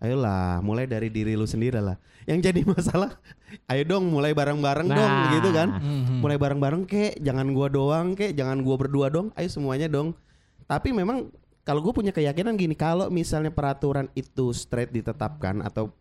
[0.00, 3.20] ayolah mulai dari diri lu sendiri lah yang jadi masalah
[3.66, 5.32] ayo dong mulai bareng-bareng dong Nah.
[5.32, 6.18] gitu kan Mhm.
[6.18, 10.16] mulai bareng-bareng kek jangan gua doang kek jangan gua berdua dong ayo semuanya dong
[10.64, 11.28] tapi memang
[11.60, 15.92] kalau gue punya keyakinan gini kalau misalnya peraturan itu straight ditetapkan atau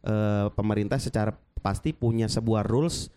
[0.00, 3.08] eh, pemerintah secara pasti punya sebuah rules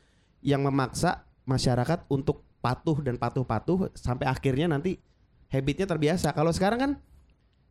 [0.42, 5.02] yang memaksa masyarakat untuk patuh dan patuh-patuh sampai akhirnya nanti
[5.48, 6.92] habitnya terbiasa kalau sekarang kan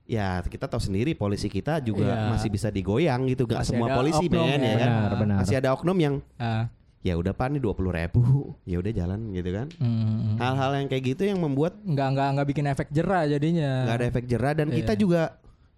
[0.04, 2.28] ya kita tahu sendiri polisi kita juga Iya.
[2.30, 4.58] masih bisa digoyang gitu gak Masih semua polisi men ya.
[4.58, 5.36] ya kan Benar, benar.
[5.40, 6.66] masih ada oknum yang Ah.
[7.00, 8.20] ya udah pak nih dua puluh ribu
[8.62, 10.36] ya udah jalan gitu kan Mhm.
[10.36, 13.70] hal-hal yang kayak gitu yang membuat nggak nggak nggak bikin efek jerah jadinya.
[13.84, 15.00] nggak ada efek jerah dan kita Iya.
[15.00, 15.22] juga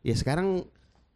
[0.00, 0.66] ya sekarang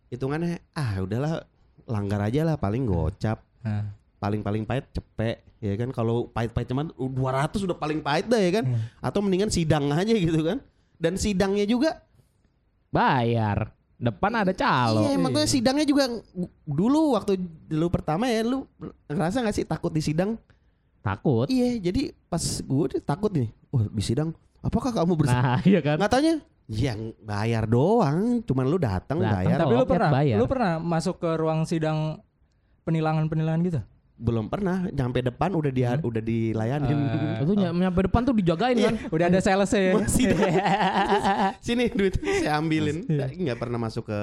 [0.06, 1.42] hitungannya ah udahlah
[1.84, 3.90] langgar aja lah paling gocap Nah.
[4.16, 8.50] paling paling pahit cepet ya kan kalau pahit-pahit cuman 200 udah paling pahit dah ya
[8.52, 8.78] kan Hmm.
[9.00, 10.62] atau mendingan sidang aja gitu kan
[10.96, 12.05] dan sidangnya juga
[12.88, 13.72] Bayar.
[13.96, 15.08] Depan ada calo.
[15.08, 16.04] iya makanya sidangnya juga
[16.62, 18.68] dulu waktu dulu pertama ya lu
[19.08, 20.36] ngerasa nggak sih takut di sidang
[21.00, 21.48] Takut.
[21.48, 25.96] iya jadi pas gue takut nih wah di sidang apakah kamu bersih Nah, iya kan.
[25.96, 26.34] nggak taunya
[26.66, 30.36] yang bayar doang cuman lu datang bayar tapi lu pernah, bayar.
[30.36, 32.20] lu pernah masuk ke ruang sidang
[32.84, 33.80] penilangan-penilangan gitu?
[34.16, 36.98] Belum pernah nyampe depan udah di udah dilayanin.
[37.38, 38.94] Itu ny- nyampe depan tuh dijagain kan.
[39.08, 39.92] Udah ada sales ya.
[39.92, 40.32] Masih
[41.66, 43.04] Sini duit saya ambilin.
[43.08, 44.20] Nggak pernah masuk ke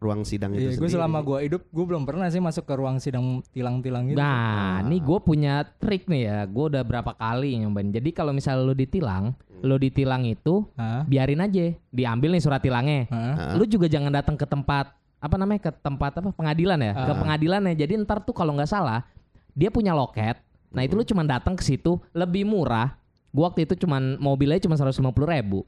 [0.00, 0.96] ruang sidang itu Iya, gue sendiri.
[0.96, 4.16] selama gue hidup gue belum pernah sih masuk ke ruang sidang tilang-tilang gitu.
[4.16, 6.38] Nah, nih gue punya trik nih ya.
[6.48, 7.92] Gue udah berapa kali nyobain.
[7.92, 11.04] Jadi kalau misalnya lu ditilang, lu ditilang itu Hah?
[11.04, 13.12] biarin aja, diambil nih surat tilangnya.
[13.12, 13.52] Hah?
[13.54, 14.88] Lu juga jangan datang ke tempat
[15.20, 17.74] apa namanya ke tempat apa pengadilan ya, ke pengadilan ya.
[17.84, 19.04] Jadi ntar tuh kalau nggak salah
[19.52, 20.40] dia punya loket.
[20.72, 22.96] Nah itu lu cuma datang ke situ lebih murah.
[23.30, 24.96] Gua waktu itu cuman mobilnya cuma 150
[25.28, 25.62] ribu.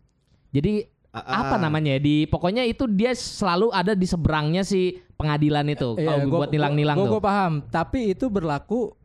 [0.51, 5.69] Jadi Ah, apa namanya ya, di pokoknya itu dia selalu ada di seberangnya si pengadilan
[5.69, 5.93] itu.
[5.95, 7.13] Iya, Kalau buat nilang-nilang gua- tuh.
[7.13, 8.97] gua paham, tapi itu berlaku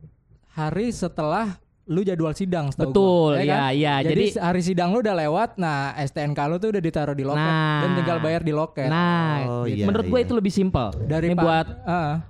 [0.48, 3.70] hari setelah lu jadwal sidang setahu Betul, gua, iya, kan?
[3.72, 3.94] iya.
[4.04, 7.48] Jadi, Jadi- hari sidang lu udah lewat, nah STNK lu tuh udah ditaruh di loket
[7.48, 7.80] Nah.
[7.80, 8.86] dan tinggal bayar di loket.
[8.86, 9.72] Nah, Oh, gitu.
[9.74, 10.24] iya, menurut gue iya.
[10.24, 10.86] itu lebih simpel.
[11.00, 11.66] dari Ini pa- buat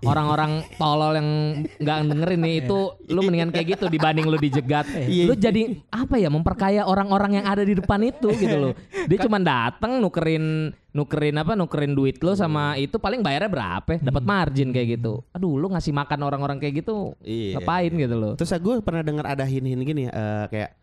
[0.03, 1.29] orang-orang tolol yang
[1.77, 4.87] nggak dengerin nih itu lu mendingan kayak gitu dibanding lu dijegat.
[5.09, 5.25] Iya.
[5.25, 8.73] Lu jadi apa ya memperkaya orang-orang yang ada di depan itu gitu loh.
[9.07, 13.99] Dia cuma datang nukerin nukerin apa nukerin duit lu sama itu paling bayarnya berapa?
[13.99, 15.21] Dapat margin kayak gitu.
[15.31, 17.61] Aduh, lu ngasih makan orang-orang kayak gitu Iya.
[17.61, 18.33] ngapain gitu loh.
[18.35, 20.81] Terus gue pernah dengar ada hin-hin gini eh, kayak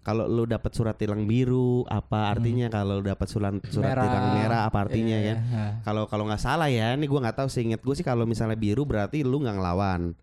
[0.00, 4.04] kalau lu dapat surat tilang biru apa artinya kalau lu dapat surat surat Merah.
[4.06, 5.66] tilang merah apa artinya Iya, kan iya.
[5.84, 8.82] kalau kalau nggak salah ya ini gua nggak tahu seinget gue sih kalau misalnya biru
[8.82, 10.16] berarti lu nggak ngelawan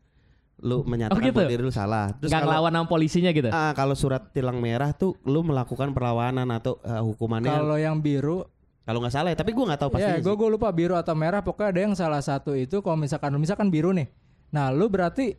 [0.57, 1.37] lu menyatakan gitu?
[1.37, 3.49] bahwa diri lu salah terus Nggak kalau ngelawan sama polisinya gitu.
[3.53, 8.49] ah, kalau surat tilang merah tuh lu melakukan perlawanan atau eh, hukumannya Kalau yang biru,
[8.87, 11.11] kalau nggak salah ya tapi gua nggak tahu pastinya ya gue gue lupa biru atau
[11.11, 11.43] merah.
[11.43, 14.07] Pokoknya ada yang salah satu itu kalau misalkan misalkan biru nih.
[14.47, 15.35] Nah, lu berarti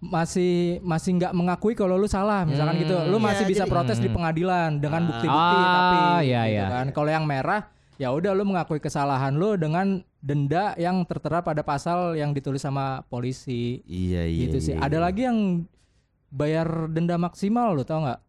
[0.00, 3.96] masih masih nggak mengakui kalau lu salah misalkan gitu lu masih Iya, bisa jadi- protes
[3.96, 6.66] di pengadilan dengan bukti-bukti Ah, tapi iya, gitu iya.
[6.72, 11.60] kan kalau yang merah ya udah lu mengakui kesalahan lu dengan denda yang tertera pada
[11.60, 15.04] pasal yang ditulis sama polisi iya iya gitu sih iya, ada iya.
[15.04, 15.68] lagi yang
[16.28, 18.20] bayar denda maksimal lu tau nggak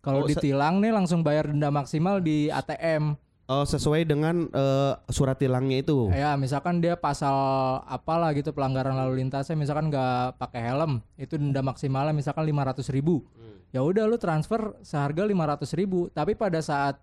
[0.00, 3.12] kalau Oh, ditilang nih langsung bayar denda maksimal di ATM
[3.44, 6.08] oh sesuai dengan eh, surat tilangnya itu.
[6.12, 7.34] Ya misalkan dia pasal
[7.84, 13.24] apalah gitu pelanggaran lalu lintasnya misalkan nggak pakai helm itu denda maksimalnya misalkan 500 ribu.
[13.74, 16.06] Ya udah lu transfer seharga 500 ribu.
[16.14, 17.02] Tapi pada saat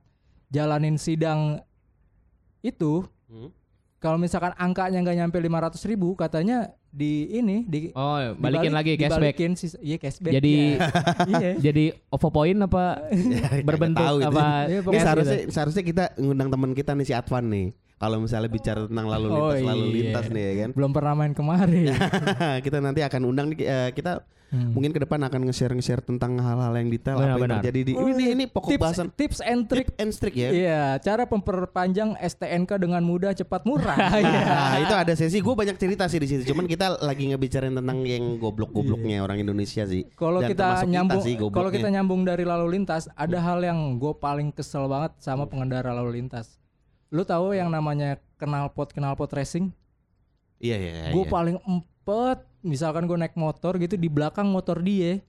[0.50, 1.60] jalanin sidang
[2.62, 3.48] itu Hmm.
[4.02, 6.58] Kalau misalkan angkanya nggak nyampe 500 ribu katanya
[6.90, 9.38] di ini di Oh, balikin dibalik- lagi cashback.
[9.38, 10.90] dibalikin iya cashback Jadi- ya.
[11.32, 12.84] iya Jadi OVO point apa
[13.68, 14.28] berbentuk tahu itu.
[14.28, 14.46] apa?
[14.66, 17.68] Iya, Ini seharusnya seharusnya kita ngundang teman kita nih si Advan nih.
[18.02, 19.94] Kalau misalnya bicara tentang lalu Oh, lintas lalu iya.
[20.02, 20.70] lintas nih ya kan.
[20.74, 21.94] belum pernah main kemarin
[22.66, 24.76] kita nanti akan undang nih, eh, kita Hmm.
[24.76, 28.36] mungkin ke depan akan nge-share nge-share tentang hal-hal yang detail apa yang terjadi di ini
[28.36, 30.52] ini pokok tips bahasan tips and trick tip and trick ya.
[30.52, 33.96] Iya, cara memperpanjang STNK dengan mudah, cepat, murah.
[34.20, 34.44] Iya.
[34.44, 36.52] Nah, itu ada sesi gue banyak cerita sih di situ.
[36.52, 40.04] Cuman kita lagi ngebicarain tentang yang goblok-gobloknya orang Indonesia sih.
[40.20, 41.24] Kalau kita nyambung,
[41.56, 45.96] kalau kita nyambung dari lalu lintas, ada hal yang gue paling kesel banget sama pengendara
[45.96, 46.61] lalu lintas.
[47.12, 49.70] Lu tahu yang namanya knalpot knalpot racing?
[50.58, 50.92] Iya iya.
[50.94, 51.12] iya.
[51.12, 55.20] gue paling empet, misalkan gue naik motor gitu di belakang motor dia,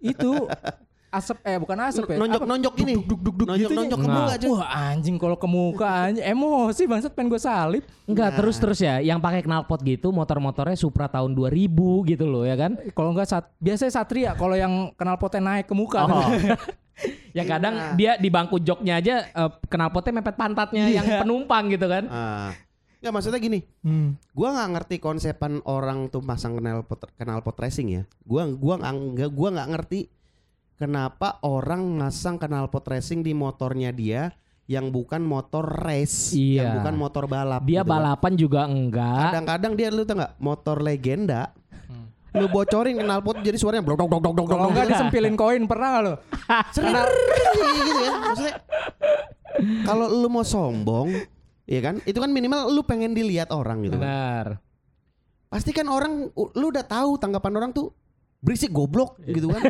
[0.00, 0.30] itu
[1.12, 2.48] asap eh bukan asap ya, nonjok apa?
[2.48, 2.94] nonjok ini.
[3.04, 4.08] duk duk duk nonjok gitu nonjok Nah.
[4.08, 4.46] ke muka aja.
[4.48, 7.84] Wah anjing kalau ke muka anjing emosi bangsat pengen gue salib.
[8.08, 8.96] Enggak, terus terus ya.
[8.98, 12.80] Yang pakai knalpot gitu motor-motornya Supra tahun 2000 gitu loh ya kan.
[12.96, 16.08] Kalau enggak sat, biasanya Satria kalau yang knalpotnya naik ke muka.
[16.08, 16.32] Oh.
[17.36, 22.04] yang kadang dia di bangku joknya aja eh, knalpotnya mepet pantatnya yang penumpang gitu kan.
[22.08, 22.50] Ah.
[23.02, 23.60] Nggak maksudnya gini.
[23.82, 24.14] Hmm.
[24.30, 28.02] Gua nggak ngerti konsepan orang tuh pasang kenal pot kenal pot racing ya.
[28.22, 30.00] Gua gua nggak gua nggak ngerti
[30.78, 34.30] kenapa orang ngasang kenal pot racing di motornya dia
[34.70, 36.62] yang bukan motor race, Iya.
[36.62, 37.66] yang bukan motor balap.
[37.66, 37.92] Dia gitu kan.
[37.98, 39.22] balapan juga enggak.
[39.34, 41.42] Kadang-kadang dia lu tau nggak motor legenda.
[42.32, 44.70] Lu bocorin kenal pot jadi suaranya blok dok dok dok dok Kalau dok.
[44.72, 46.14] enggak disempilin koin pernah nggak lo?
[46.72, 46.94] Sering
[47.78, 48.12] gitu ya.
[48.18, 48.54] Maksudnya
[49.84, 51.12] kalau lu mau sombong,
[51.68, 52.00] ya kan?
[52.02, 54.00] Itu kan minimal lu pengen dilihat orang gitu.
[54.00, 54.08] kan.
[54.08, 54.46] Benar.
[55.52, 57.92] Pasti kan orang lu udah tahu tanggapan orang tuh
[58.40, 59.60] berisik goblok gitu kan.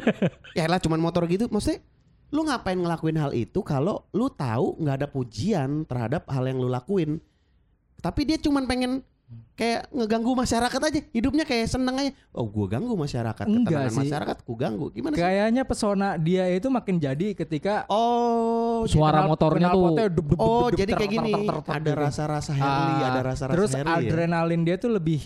[0.54, 1.50] ya lah cuman motor gitu.
[1.50, 1.82] Maksudnya
[2.30, 6.70] lu ngapain ngelakuin hal itu kalau lu tahu nggak ada pujian terhadap hal yang lu
[6.70, 7.18] lakuin.
[7.98, 9.02] Tapi dia cuman pengen
[9.52, 11.00] kayak ngeganggu masyarakat aja.
[11.08, 12.10] Hidupnya kayak seneng aja.
[12.30, 13.44] Oh, gua ganggu masyarakat.
[13.44, 14.00] Enggak Ketenangan sih.
[14.02, 14.86] masyarakat ku ganggu.
[14.90, 15.20] Gimana sih?
[15.20, 19.94] Kayaknya pesona dia itu makin jadi ketika Oh, Suara kenal- motornya tuh.
[20.36, 21.32] Oh, jadi kayak ter- gini.
[21.32, 22.02] ter- ter- ter- Ada gitu.
[22.02, 23.84] rasa-rasa Harley, Ah, ada rasa-rasa Terus ya.
[23.86, 25.22] adrenalin dia tuh lebih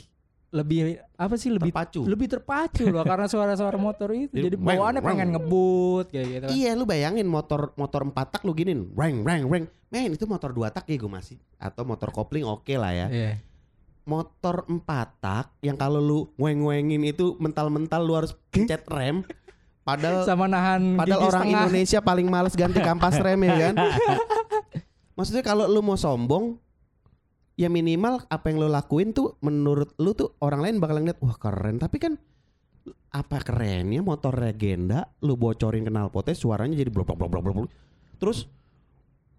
[0.49, 2.07] lebih apa sih lebih Terpacu.
[2.07, 4.31] lebih terpacu loh karena suara-suara motor itu.
[4.33, 6.41] Jadi, bawaannya pengen ngebut kayak gitu.
[6.41, 6.49] kan.
[6.51, 10.51] Iya lu bayangin motor motor empat tak lu giniin reng reng reng men itu motor
[10.51, 13.33] dua tak ya gue masih atau motor kopling oke lah ya Iya.
[14.07, 19.27] Motor empat tak yang kalau lu ngweng-ngwengin itu mental-mental lu harus pencet rem.
[19.83, 21.63] Padahal sama nahan Padahal gigi orang setengah.
[21.67, 23.75] Indonesia paling males ganti kampas rem ya kan.
[25.19, 26.55] Maksudnya kalau lu mau sombong
[27.59, 31.35] ya minimal apa yang lu lakuin tuh menurut lu tuh orang lain bakal ngeliat wah
[31.35, 32.15] keren tapi kan
[33.11, 37.71] apa kerennya motor legenda lu bocorin knalpotnya suaranya jadi blok blok blok blok blok.
[38.21, 38.47] Terus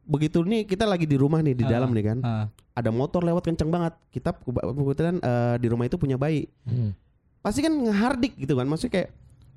[0.04, 2.46] begitu nih kita lagi di rumah nih di Ah, dalam nih kan ah.
[2.78, 6.94] Ada motor lewat kenceng banget kita kebetulan eh, di rumah itu punya bayi Hmm.
[7.40, 9.10] pasti kan ngehardik gitu kan maksudnya kayak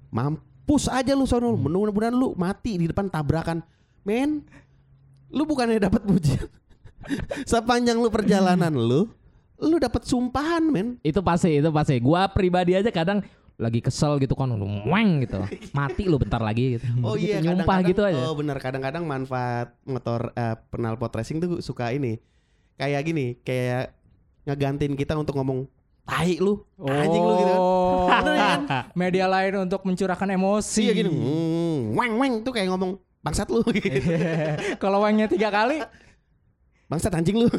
[0.08, 1.60] mampus aja lu sono Hmm.
[1.62, 3.60] mudah-mudahan lu mati di depan tabrakan
[4.00, 4.40] men
[5.28, 6.48] lu bukannya dapat pujian
[7.46, 9.08] sepanjang lu perjalanan lu
[9.58, 12.00] lu dapat sumpahan men Itu pasti, itu pasti.
[12.00, 13.20] Gua pribadi aja kadang
[13.54, 15.36] lagi kesel gitu kan, lu weng gitu.
[15.70, 16.88] Mati lu bentar lagi gitu.
[17.04, 18.20] oh Gitu, iya nyumpah kadang-kadang- gitu aja.
[18.22, 22.16] oh benar kadang-kadang manfaat motor eh, knalpot racing tuh suka ini
[22.80, 23.92] kayak gini kayak
[24.48, 25.68] ngegantiin kita untuk ngomong
[26.08, 27.60] tai lu anjing lu gitu kan.
[27.60, 28.60] Oh, Bener ya kan?
[29.00, 30.88] media lain untuk mencurahkan emosi.
[30.88, 34.00] iya gini hmm, weng weng tuh kayak ngomong bangsat lu gitu.
[34.80, 35.84] Kalau wangnya tiga kali,
[36.90, 37.46] Bangsat anjing lu.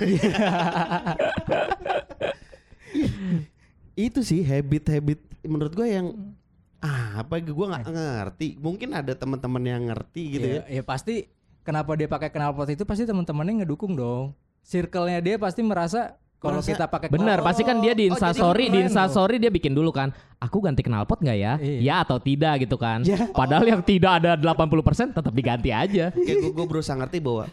[3.95, 6.35] itu sih habit-habit menurut gue yang
[6.83, 8.59] ah, apa gue nggak ngerti.
[8.59, 10.67] Mungkin ada teman-teman yang ngerti gitu ya.
[10.67, 11.31] ya, ya pasti
[11.63, 14.35] kenapa dia pakai knalpot itu pasti teman-temannya ngedukung dong.
[14.61, 18.65] Circle-nya dia pasti merasa kalau kita pakai Benar, knalpot- pasti kan dia di Oh, instastory,
[18.65, 20.09] di keren instastory dia bikin dulu kan.
[20.37, 21.53] Aku ganti knalpot nggak ya?
[21.55, 21.77] Iya.
[21.79, 23.01] Ya atau tidak gitu kan.
[23.03, 23.29] Ya.
[23.37, 26.09] Padahal yang tidak ada 80% tetap diganti aja.
[26.25, 27.45] Kayak gue, gue berusaha ngerti bahwa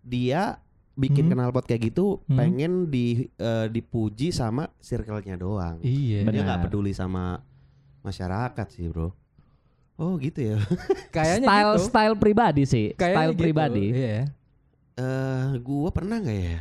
[0.00, 0.60] dia
[0.92, 1.36] bikin Hmm.
[1.36, 2.36] knalpot kayak gitu Hmm.
[2.36, 5.80] pengen di eh, dipuji sama circle-nya doang.
[5.80, 6.20] Iya.
[6.22, 6.44] Dia Benar.
[6.46, 7.40] nggak peduli sama
[8.02, 9.16] masyarakat sih, Bro.
[9.96, 10.60] Oh, gitu ya.
[11.08, 11.84] Kayaknya style gitu.
[11.88, 13.84] style pribadi sih, Kayaknya style gitu, pribadi.
[13.88, 14.20] Iya.
[14.96, 16.60] Eh, gua pernah nggak ya?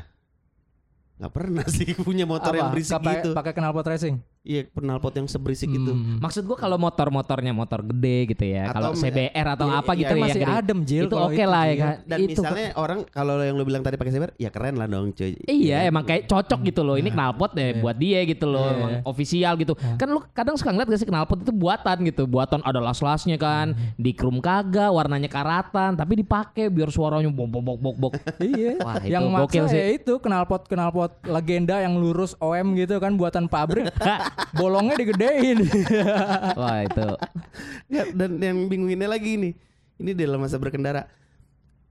[1.16, 2.74] Nggak pernah sih punya motor yang Apa?
[2.76, 3.30] berisik Pakai- gitu.
[3.32, 4.16] Pakai knalpot racing.
[4.46, 5.90] Iya, knalpot yang seberisik itu.
[5.90, 6.22] Hmm.
[6.22, 10.06] Maksud gua kalau motor-motornya motor gede gitu ya, kalau CBR atau Iya, apa iya, gitu
[10.06, 10.22] Itu ya.
[10.22, 10.54] masih gede.
[10.54, 11.96] adem Jil Itu oke lah ya kan.
[12.06, 15.10] Dan itu misalnya orang kalau yang lu bilang tadi pakai sabar, ya keren lah dong
[15.12, 15.34] cuy.
[15.44, 18.78] Iya emang kayak cocok gitu loh Ini knalpot deh buat dia gitu loh Iya.
[18.78, 22.62] Emang official gitu Kan lu kadang suka ngeliat gak sih knalpot itu buatan gitu Buatan
[22.62, 27.78] ada las-lasnya kan Di krum kagak warnanya karatan Tapi dipakai biar suaranya bok bok bok
[27.82, 28.78] bok bok Iya.
[28.80, 33.16] Wah itu yang gokil sih ya itu knalpot knalpot legenda yang lurus OM gitu kan
[33.16, 33.90] buatan pabrik.
[34.52, 35.64] bolongnya digedein.
[36.60, 37.08] Wah itu
[37.88, 39.50] Nggak, dan yang bingunginnya lagi ini.
[39.96, 41.08] Ini dalam masa berkendara.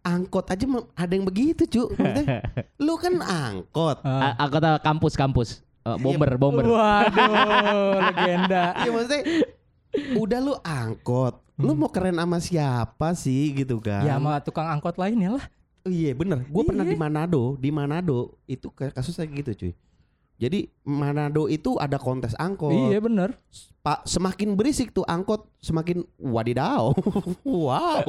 [0.01, 1.83] Angkot aja ada yang begitu, cu.
[1.95, 2.45] Maksudnya,
[2.85, 4.05] lu kan angkot.
[4.05, 8.73] A- Aku tahu kampus-kampus Eh, Bomber, bomber Waduh, legenda.
[8.79, 9.21] Iya maksudnya
[10.17, 11.45] udah lu angkot.
[11.55, 14.01] Lu mau keren sama siapa sih gitu kan?
[14.03, 15.45] Ya sama tukang angkot lainnya lah.
[15.85, 16.93] Oh iya bener, gue pernah Iya.
[16.93, 19.73] di Manado, di Manado itu kasusnya gitu cuy.
[20.35, 22.91] Jadi Manado itu ada kontes angkot.
[22.91, 23.39] Iya bener.
[23.85, 26.91] Pak semakin berisik tuh angkot semakin wadidaw.
[27.47, 28.03] wow.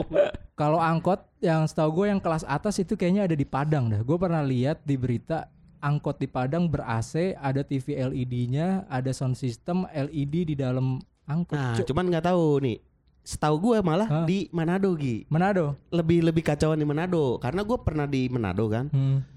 [0.58, 4.02] Kalau angkot yang setahu gue yang kelas atas itu kayaknya ada di Padang dah.
[4.02, 5.52] Gue pernah lihat di berita
[5.86, 10.98] angkot di Padang ber AC, ada TV LED-nya, ada sound system LED di dalam
[11.30, 11.54] angkot.
[11.54, 11.94] Nah, Cuk.
[11.94, 12.78] cuman nggak tahu nih.
[13.26, 14.26] Setahu gue malah Hah?
[14.26, 15.26] di Manado Gi.
[15.30, 15.78] Manado.
[15.90, 18.90] Lebih lebih kacauan di Manado karena gue pernah di Manado kan.
[18.90, 19.35] Hmm.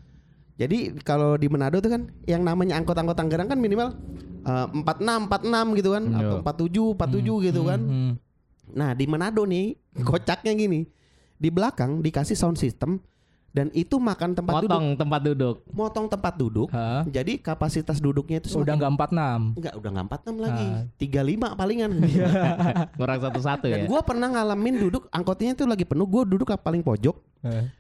[0.59, 3.95] Jadi kalau di Manado tuh kan yang namanya angkot-angkot Tangerang kan minimal
[4.43, 7.81] eh, 46 46 gitu kan atau 47 47 gitu kan.
[7.81, 8.13] Hmm.
[8.75, 10.85] Nah, di Manado nih kocaknya gini.
[11.39, 12.99] Di belakang dikasih sound system
[13.49, 16.69] dan itu makan tempat duduk, Potong tempat duduk motong tempat duduk.
[16.69, 17.03] Hah?
[17.09, 19.41] Jadi kapasitas duduknya itu Udah semakin- nggak 46.
[19.57, 20.67] enggak udah nggak 46 lagi.
[20.69, 20.83] Ah.
[21.01, 21.91] 35 palingan.
[23.01, 26.85] Ngurang satu-satu Dan ya gua pernah ngalamin duduk angkotnya itu lagi penuh, gua duduk paling
[26.85, 27.17] pojok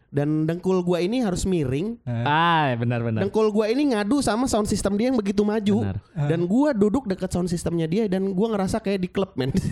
[0.08, 2.00] dan dengkul gua ini harus miring.
[2.06, 5.84] Ah benar-benar Dengkul gua ini ngadu sama sound system dia yang begitu maju.
[5.84, 5.98] Benar.
[6.16, 9.52] Dan gua duduk dekat sound systemnya dia dan gua ngerasa kayak di klub men.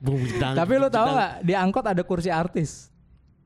[0.00, 1.12] Jedang, Tapi lu tahu jedang.
[1.12, 2.88] nggak di angkot ada kursi artis?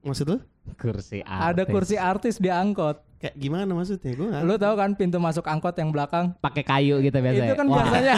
[0.04, 0.38] Maksud lu?
[0.76, 1.72] Kursi Ada artis.
[1.72, 3.00] kursi artis di angkot.
[3.16, 4.12] Kayak gimana maksudnya?
[4.12, 6.36] Gua nggak Lu tahu kan pintu masuk angkot yang belakang?
[6.44, 7.48] pakai kayu gitu biasanya.
[7.48, 7.76] Itu kan Wah.
[7.80, 8.14] biasanya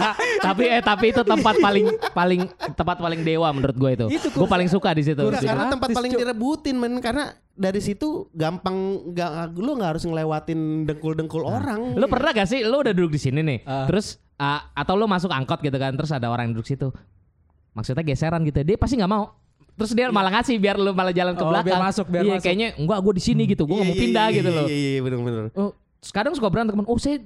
[0.46, 2.40] tapi eh tapi itu tempat paling paling
[2.76, 4.06] tempat paling dewa menurut gue itu.
[4.20, 5.16] Itu gue paling suka di situ.
[5.16, 10.04] Kursi karena artis, tempat paling direbutin men karena dari situ gampang nggak lu nggak harus
[10.04, 11.96] ngelewatin dengkul-dengkul orang.
[11.96, 13.58] Lu pernah gak sih lu udah duduk di sini nih.
[13.64, 13.88] Ah.
[13.88, 16.92] Terus ah, atau lu masuk angkot gitu kan terus ada orang yang duduk situ.
[17.72, 18.60] Maksudnya geseran gitu.
[18.60, 19.39] Dia pasti nggak mau.
[19.80, 21.72] Terus dia malah ngasih biar lu malah jalan ke Oh, belakang.
[21.72, 22.44] biar masuk, biar iya, masuk.
[22.44, 23.62] kayaknya enggak gue di sini gitu.
[23.64, 24.66] Gue nggak mau Iya, pindah iya, gitu iya, loh.
[24.68, 25.44] Iya iya benar-benar.
[25.56, 25.70] Oh,
[26.04, 26.84] sekarang suka berantem teman.
[26.84, 27.16] Oh, saya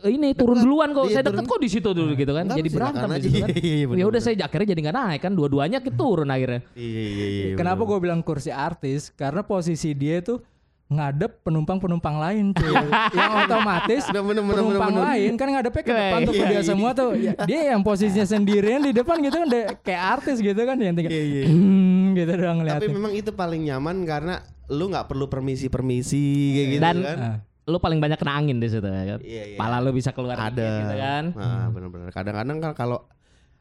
[0.00, 1.06] ini turun duluan kok.
[1.06, 1.54] Iya, saya deket turun.
[1.54, 2.44] kok di situ dulu gitu kan.
[2.50, 3.22] Enggak, jadi berantem aja.
[3.22, 3.48] situ kan.
[3.62, 6.60] Iya, iya, ya udah saya akhirnya jadi nggak naik kan dua-duanya turun akhirnya.
[6.74, 7.44] Iya iya iya.
[7.54, 9.14] Kenapa gue bilang kursi artis?
[9.14, 10.42] Karena posisi dia tuh
[10.90, 12.66] ngadep penumpang-penumpang lain tuh
[13.14, 15.06] yang otomatis Bener, bener, penumpang bener, bener.
[15.06, 16.66] lain kan ngadepnya ke depan tuh ke Iya, dia iya.
[16.66, 19.48] semua tuh Ya, dia yang posisinya sendirian di depan gitu kan
[19.80, 21.42] kayak artis gitu kan yang tinggal Iya, iya.
[21.46, 24.34] "Hmm," gitu doang Tapi ngeliatin memang itu paling nyaman karena
[24.68, 27.18] lu nggak perlu permisi-permisi kayak gitu Dan kan.
[27.18, 27.36] Ah.
[27.62, 29.20] lu paling banyak kena angin di situ ya kan.
[29.22, 29.56] Iya, iya.
[29.56, 31.24] Pala lu bisa keluar ada gitu kan.
[31.30, 32.10] Nah, bener-bener.
[32.10, 32.98] Kadang-kadang kan kalau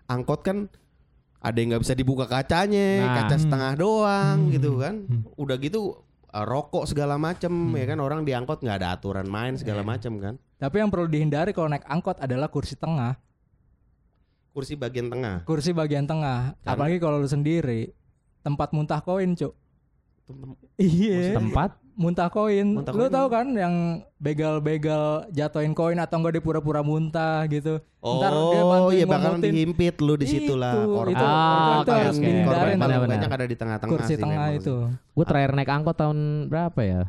[0.08, 0.66] angkot kan
[1.38, 3.14] ada yang nggak bisa dibuka kacanya, Nah.
[3.22, 5.06] kaca setengah doang gitu kan.
[5.06, 5.30] Hmm.
[5.36, 5.94] Udah gitu
[6.30, 7.98] uh, rokok segala macem ya kan?
[8.00, 10.36] Orang di angkot nggak ada aturan main segala macem kan.
[10.60, 13.16] tapi yang perlu dihindari kalau naik angkot adalah kursi tengah.
[14.52, 15.46] Kursi bagian tengah.
[15.48, 16.58] kursi bagian tengah.
[16.60, 17.96] Karena- apalagi kalau lu sendiri.
[18.40, 19.54] Tempat muntah koin cuk.
[20.28, 21.36] Tem- iya.
[21.36, 22.64] Tempat muntah koin.
[22.72, 23.76] Muntah Lu koin tahu kan yang
[24.16, 27.84] begal-begal jatuhin koin atau enggak dia pura-pura muntah gitu.
[28.00, 29.52] Ntar dia Oh bantuin iya bakalan ngomotin.
[29.52, 31.12] dihimpit lu di situ lah Itu, korban.
[31.12, 31.36] itu, Ah,
[31.76, 34.76] itu oke, harus dihindarin korban paling banyak ada di tengah-tengah kursi sih tengah memang itu.
[34.89, 37.02] gue terakhir naik angkot tahun berapa ya?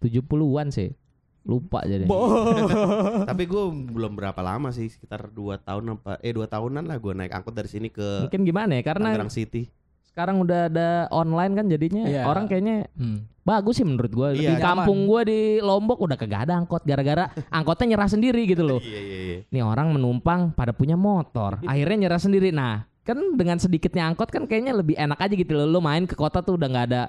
[0.00, 0.90] 70-an sih.
[1.44, 2.08] Lupa jadi.
[3.28, 7.12] Tapi gue belum berapa lama sih sekitar 2 tahun apa eh 2 tahunan lah gue
[7.12, 8.82] naik angkot dari sini ke Mungkin gimana ya?
[8.82, 9.68] Karena Tangerang City.
[10.14, 12.22] Sekarang udah ada online kan jadinya Iya.
[12.22, 13.26] orang kayaknya Hmm.
[13.42, 14.30] bagus sih menurut gua.
[14.30, 18.62] Iya, di kampung gua di Lombok udah kagak ada angkot gara-gara angkotnya nyerah sendiri gitu
[18.62, 18.78] loh.
[18.78, 19.38] Iya iya iya.
[19.50, 22.54] Nih orang menumpang pada punya motor, akhirnya nyerah sendiri.
[22.54, 25.66] Nah, kan dengan sedikitnya angkot kan kayaknya lebih enak aja gitu loh.
[25.66, 27.02] Lo main ke kota tuh udah nggak ada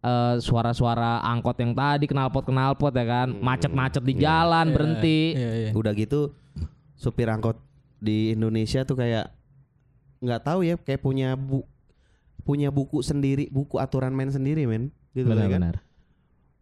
[0.00, 4.22] eh, suara-suara angkot yang tadi knalpot knalpot ya kan, Hmm, macet-macet di iya.
[4.22, 5.20] jalan berhenti.
[5.34, 5.70] Iya, iya.
[5.74, 6.30] Udah gitu
[6.94, 7.58] supir angkot
[7.98, 9.32] di Indonesia tuh kayak
[10.20, 11.64] nggak tahu ya kayak punya bu
[12.44, 14.92] punya buku sendiri, buku aturan main sendiri men.
[15.16, 15.48] Gitu ya kan.
[15.48, 15.76] Benar-benar.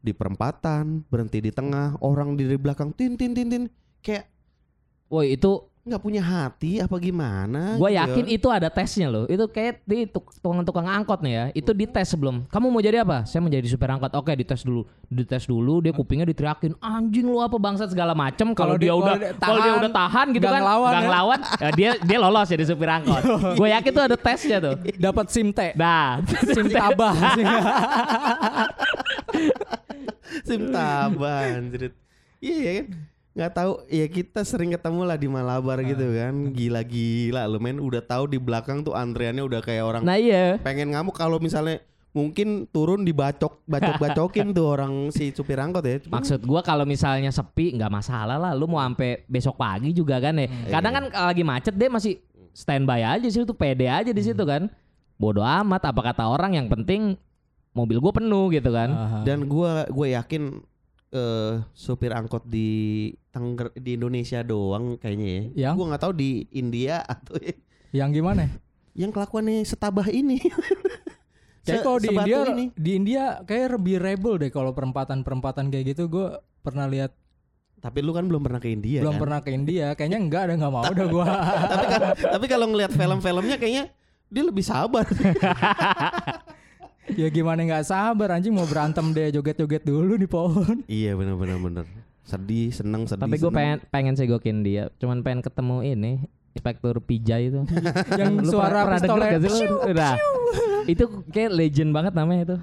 [0.03, 3.65] Di perempatan, berhenti di tengah, orang di belakang tin tin tin tin
[4.03, 4.31] kayak
[5.13, 7.75] Woi itu nggak punya hati apa gimana?
[7.75, 8.35] Gue gitu yakin ya.
[8.39, 9.27] itu ada tesnya loh.
[9.27, 11.45] Itu kayak di tuk- tukang-tukang angkot nih ya.
[11.59, 12.47] Itu dites sebelum.
[12.47, 13.27] Kamu mau jadi apa?
[13.27, 14.15] Saya mau jadi supir angkot.
[14.15, 14.87] Oke, dites dulu.
[15.11, 15.83] Dites dulu.
[15.83, 18.55] Dia kupingnya diteriakin, anjing lu apa bangsat segala macem.
[18.55, 20.87] Kalau dia, dia- udah, kalau dia kalau dia tahan, udah tahan gitu nggak kan, ngelawan
[20.87, 21.09] nggak ya.
[21.11, 23.23] ngelawan, ya dia dia lolos jadi supir angkot.
[23.59, 24.75] Gue yakin tuh ada tesnya tuh.
[24.87, 25.61] Dapat SIM T.
[25.75, 27.15] Nah, SIM tabah.
[30.47, 31.93] Sim taban anjrit.
[32.39, 32.87] Iya ya kan?
[33.33, 36.35] Nggak tahu ya kita sering ketemu lah di Malabar gitu kan.
[36.53, 40.61] Gila-gila lu men udah tahu di belakang tuh antreannya udah kayak orang nah iya.
[40.61, 41.81] pengen ngamuk kalau misalnya
[42.13, 45.97] mungkin turun dibacok bacok-bacokin tuh orang si supir angkot ya.
[46.05, 48.53] Cuma Maksud gua kalau misalnya sepi nggak masalah lah.
[48.53, 50.47] Lu mau sampai besok pagi juga kan ya.
[50.69, 52.21] Kadang kan kalau lagi macet dia masih
[52.53, 54.69] standby aja sih itu pede aja di situ kan.
[55.17, 57.17] Bodoh amat apa kata orang yang penting
[57.73, 59.25] mobil gua penuh gitu kan.
[59.25, 60.61] dan gua gue yakin
[61.13, 62.69] eh supir angkot di
[63.29, 65.43] Tangger di Indonesia doang kayaknya ya.
[65.69, 65.75] Yang?
[65.77, 67.37] Gua nggak tahu di India atau
[67.93, 68.49] yang gimana?
[68.93, 70.37] yang kelakuannya setabah ini.
[71.65, 72.67] Kayak Se- kalau di India ini.
[72.75, 76.27] di India kayak lebih rebel deh kalau perempatan-perempatan kayak gitu gue
[76.59, 77.15] pernah lihat
[77.79, 79.23] Tapi lu kan belum pernah ke India belum kan?
[79.23, 81.27] pernah ke India kayaknya enggak ada nggak mau udah gua
[81.71, 83.85] tapi kan, tapi kalau ngelihat film-filmnya kayaknya
[84.27, 85.07] dia lebih sabar.
[87.11, 91.87] ya gimana nggak sabar anjing mau berantem deh joget-joget dulu di pohon iya benar-benar benar.
[92.23, 93.27] Sedih, seneng, sedih.
[93.27, 94.89] Tapi gue pengen pengen segokin dia.
[95.03, 96.13] Cuman pengen ketemu ini
[96.55, 97.67] Inspektur Pijay itu.
[98.21, 99.43] yang Lu suara pistolnya?
[99.91, 100.15] Udah.
[100.87, 102.57] itu kayak legend banget namanya itu.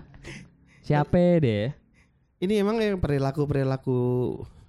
[0.86, 1.76] Siapa deh?
[2.40, 4.00] Ini emang yang perilaku-perilaku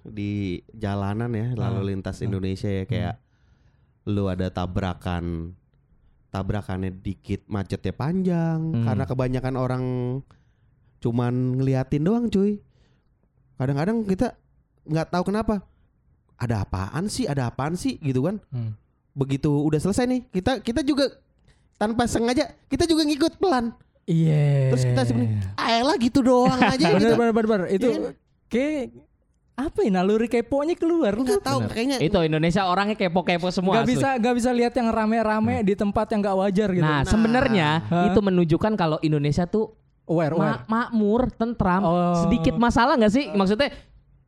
[0.03, 3.15] di jalanan ya, lalu lintas Indonesia ya kayak
[4.09, 5.55] lu ada tabrakan
[6.31, 8.85] tabrakannya dikit macetnya panjang Hmm.
[8.85, 9.83] karena kebanyakan orang
[10.97, 12.63] cuman ngeliatin doang cuy.
[13.55, 14.33] Kadang-kadang kita
[14.83, 15.61] nggak tahu kenapa.
[16.35, 17.25] Ada apaan sih?
[17.25, 18.39] Ada apaan sih gitu kan?
[18.49, 18.73] Hmm.
[19.11, 21.05] Begitu udah selesai nih, kita kita juga
[21.75, 23.75] tanpa sengaja kita juga ngikut pelan.
[24.03, 27.15] iya Terus kita sebenarnya ayolah gitu doang aja bener gitu.
[27.15, 27.67] bener bener bener.
[27.69, 28.09] itu Iya.
[28.47, 28.83] kayak
[29.63, 31.71] apa ya naluri keponya keluar lu Nggak tahu Bener.
[31.71, 33.73] kayaknya Itu Indonesia orangnya kepo-kepo semua.
[33.73, 33.93] nggak asli.
[33.93, 38.05] bisa nggak bisa lihat yang rame-rame di tempat yang nggak wajar gitu Nah, sebenarnya Hah?
[38.07, 42.15] itu menunjukkan kalau Indonesia tuh aware aware ma- makmur, tentram, Oh.
[42.19, 43.25] sedikit masalah nggak sih?
[43.29, 43.69] Maksudnya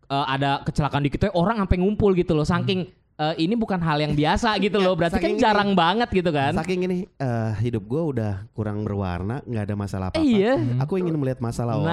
[0.05, 2.43] eh, ada kecelakaan dikit orang sampai ngumpul gitu loh.
[2.43, 2.85] Saking
[3.23, 4.91] eh, ini bukan hal yang biasa gitu loh.
[4.99, 6.51] Berarti kan Saking jarang banget gitu kan?
[6.53, 10.27] saking ini eh, hidup gua udah kurang berwarna, nggak ada masalah apa-apa.
[10.27, 10.59] Iya.
[10.83, 11.83] Aku ingin melihat masalah Nah.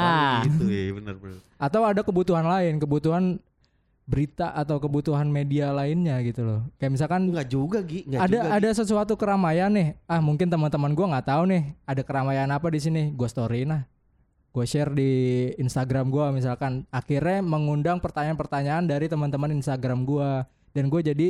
[0.43, 1.39] orang gitu ya, benar-benar.
[1.57, 3.25] atau ada kebutuhan lain kebutuhan
[4.05, 8.03] berita atau kebutuhan media lainnya gitu loh kayak misalkan Enggak juga, Gi.
[8.09, 8.57] Nggak ada juga, Gi.
[8.59, 12.81] ada sesuatu keramaian nih ah mungkin teman-teman gua nggak tahu nih ada keramaian apa di
[12.81, 13.83] sini gue storyin nah
[14.51, 15.13] gue share di
[15.57, 20.43] Instagram gua misalkan akhirnya mengundang pertanyaan-pertanyaan dari teman-teman Instagram gua
[20.77, 21.29] dan gue jadi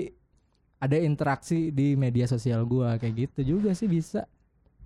[0.81, 4.25] ada interaksi di media sosial gua kayak gitu juga sih bisa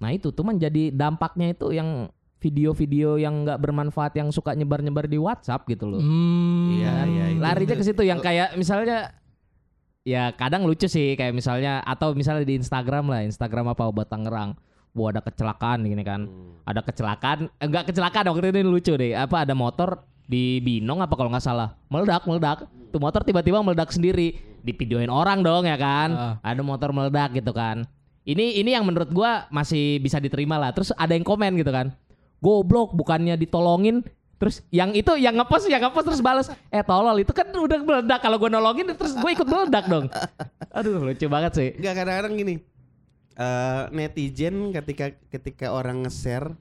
[0.03, 2.11] Nah itu tuh man jadi dampaknya itu yang
[2.43, 6.03] video-video yang nggak bermanfaat yang suka nyebar-nyebar di WhatsApp gitu loh.
[6.03, 6.77] Hmm.
[6.77, 7.25] Iya, iya.
[7.33, 7.41] itu.
[7.41, 9.17] Larinya ke situ yang kayak misalnya
[10.05, 14.53] ya kadang lucu sih kayak misalnya atau misalnya di Instagram lah, Instagram apa obat Tangerang.
[14.95, 16.29] Wah ada kecelakaan gini kan.
[16.69, 19.17] Ada kecelakaan, eh, enggak kecelakaan waktu itu ini lucu deh.
[19.17, 21.77] Apa ada motor di Binong apa kalau nggak salah.
[21.93, 22.59] Meledak, meledak.
[22.91, 24.37] Tuh motor tiba-tiba meledak sendiri.
[24.65, 26.09] Divideoin orang dong ya kan.
[26.13, 26.35] Ah.
[26.41, 27.85] Ada motor meledak gitu kan.
[28.25, 30.73] Ini ini yang menurut gua masih bisa diterima lah.
[30.73, 31.93] Terus ada yang komen gitu kan.
[32.41, 34.05] Goblok bukannya ditolongin
[34.35, 38.21] Terus yang itu yang ngepost yang ngepost terus balas eh tolol itu kan udah meledak
[38.21, 40.11] kalau gue nolongin terus gue ikut meledak dong.
[40.77, 41.69] Aduh lucu banget sih.
[41.79, 42.57] Enggak kadang-kadang gini.
[43.35, 46.55] eh netizen ketika ketika orang nge-share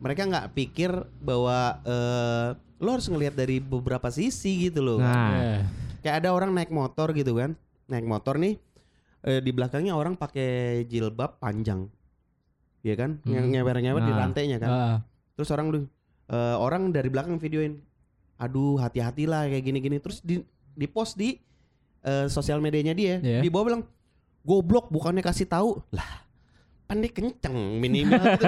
[0.00, 2.48] mereka nggak pikir bahwa eh
[2.84, 4.98] lo harus ngelihat dari beberapa sisi gitu loh.
[5.00, 5.64] Nah.
[6.04, 7.56] Kayak ada orang naik motor gitu kan.
[7.88, 8.60] Naik motor nih
[9.24, 11.88] eh, di belakangnya orang pakai jilbab panjang.
[12.84, 13.10] Iya kan?
[13.24, 14.20] Yang nyewer-nyewer di Nah.
[14.20, 14.70] rantainya kan.
[14.70, 14.96] Ah.
[15.34, 15.78] Terus orang lu
[16.28, 17.80] eh, orang dari belakang videoin.
[18.36, 19.96] Aduh, hati-hatilah kayak gini-gini.
[20.00, 21.40] Terus di di post di
[22.04, 23.16] eh, sosial medianya dia.
[23.24, 23.40] Iya.
[23.40, 23.82] Di bawah bilang,
[24.44, 26.23] "Goblok, bukannya kasih tahu." Lah,
[26.94, 28.46] pan dia kenceng minimal gitu.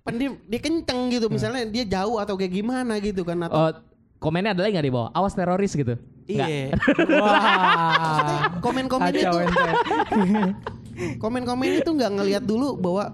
[0.00, 1.28] pan dia, dia kenceng gitu.
[1.28, 3.72] Misalnya dia jauh atau kayak gimana gitu kan atau oh,
[4.16, 5.12] komennya ada lagi nggak di bawah?
[5.12, 6.00] Awas teroris gitu.
[6.24, 6.72] Iya.
[7.20, 8.48] Wah.
[8.64, 9.28] Komen-komen itu
[11.22, 13.12] komen-komen itu nggak ngelihat dulu bahwa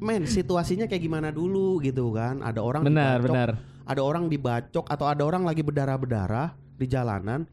[0.00, 2.44] men situasinya kayak gimana dulu gitu kan.
[2.44, 3.50] Ada orang Benar, dibacok, benar.
[3.88, 7.48] ada orang dibacok atau ada orang lagi berdarah-berdarah di jalanan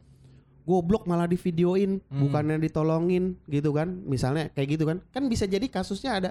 [0.68, 6.12] goblok malah divideoin bukannya ditolongin gitu kan misalnya kayak gitu kan kan bisa jadi kasusnya
[6.14, 6.30] ada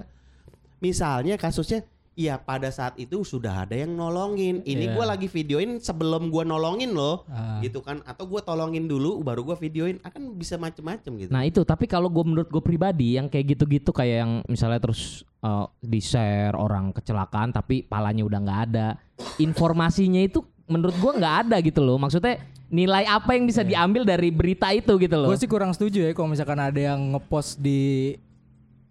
[0.78, 1.82] misalnya kasusnya
[2.18, 4.66] Iya pada saat itu sudah ada yang nolongin.
[4.66, 4.94] Ini Iya.
[4.98, 7.62] gua lagi videoin sebelum gua nolongin loh, Ah.
[7.62, 8.02] gitu kan?
[8.02, 10.02] Atau gua tolongin dulu, baru gua videoin.
[10.02, 11.30] Akan bisa macem-macem gitu.
[11.30, 15.22] Nah itu tapi kalau gue menurut gue pribadi yang kayak gitu-gitu kayak yang misalnya terus
[15.38, 18.98] eh, di share orang kecelakaan tapi palanya udah nggak ada
[19.46, 22.36] informasinya itu menurut gue nggak ada gitu loh maksudnya
[22.68, 26.12] nilai apa yang bisa diambil dari berita itu gitu loh Gue sih kurang setuju ya
[26.12, 28.14] kalau misalkan ada yang ngepost di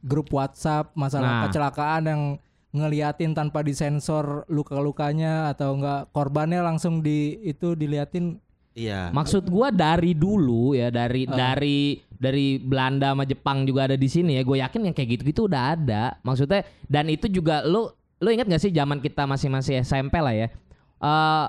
[0.02, 1.44] grup WhatsApp masalah Nah.
[1.46, 2.22] kecelakaan yang
[2.68, 8.42] ngeliatin tanpa disensor luka-lukanya atau enggak korbannya langsung di itu diliatin
[8.78, 9.10] Iya.
[9.10, 14.38] Maksud gua dari dulu ya dari dari dari Belanda sama Jepang juga ada di sini
[14.38, 14.46] ya.
[14.46, 16.14] Gue yakin yang kayak gitu-gitu udah ada.
[16.22, 17.90] Maksudnya dan itu juga lu
[18.22, 20.54] lu ingat gak sih zaman kita masih masih SMP lah ya.
[21.02, 21.46] Eh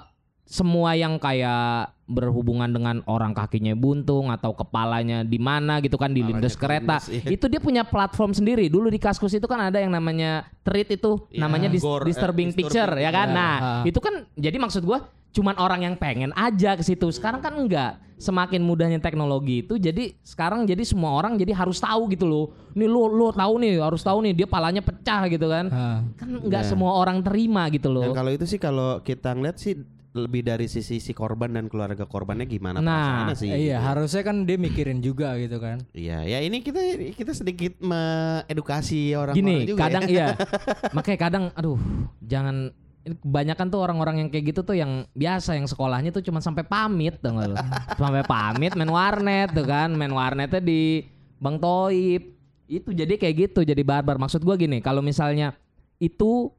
[0.49, 6.25] semua yang kayak berhubungan dengan orang kakinya buntung atau kepalanya di mana gitu kan di
[6.25, 7.29] lindas kereta iya.
[7.29, 11.21] itu dia punya platform sendiri dulu di kaskus itu kan ada yang namanya treat itu
[11.29, 13.37] Iya, namanya dis- gore, eh, disturbing, disturbing picture ya kan picture.
[13.37, 13.83] nah Ah.
[13.85, 17.13] itu kan jadi maksud gua cuman orang yang pengen aja ke situ.
[17.13, 18.01] Sekarang kan enggak.
[18.17, 22.45] Semakin mudahnya teknologi itu jadi sekarang jadi semua orang jadi harus tahu gitu loh.
[22.73, 25.69] Nih lu lu tahu nih, harus tahu nih dia palanya pecah gitu kan.
[25.69, 26.01] Ah.
[26.17, 26.69] Kan enggak Ya.
[26.73, 28.17] semua orang terima gitu Dan loh.
[28.17, 29.77] kalau itu sih kalau kita ngeliat sih
[30.09, 33.53] lebih dari sisi si korban dan keluarga korbannya gimana Nah, sih.
[33.53, 36.81] iya harusnya kan dia mikirin juga gitu kan Iya, ya ini kita
[37.13, 40.11] kita sedikit mengedukasi orang Gini, juga kadang ya.
[40.11, 40.27] iya.
[40.97, 41.77] Makanya kadang aduh,
[42.21, 42.73] jangan
[43.05, 47.17] kebanyakan tuh orang-orang yang kayak gitu tuh yang biasa yang sekolahnya tuh cuma sampai pamit
[47.21, 47.57] tuh lo.
[48.01, 51.05] sampai pamit main warnet tuh kan, main warnetnya di
[51.37, 52.37] Bang Toib.
[52.69, 54.21] Itu jadi kayak gitu, jadi barbar.
[54.21, 55.57] Maksud gua gini, kalau misalnya
[55.97, 56.53] itu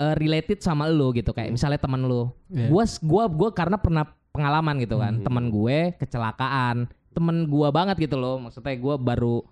[0.00, 2.34] eh, related sama lo gitu kayak misalnya teman lo.
[2.50, 2.70] Iya.
[2.70, 5.20] Gua gua gua karena pernah pengalaman gitu kan.
[5.20, 5.24] Hmm.
[5.24, 6.90] Temen gue kecelakaan.
[7.14, 8.42] Temen gua banget gitu loh.
[8.42, 9.46] Maksudnya gua baru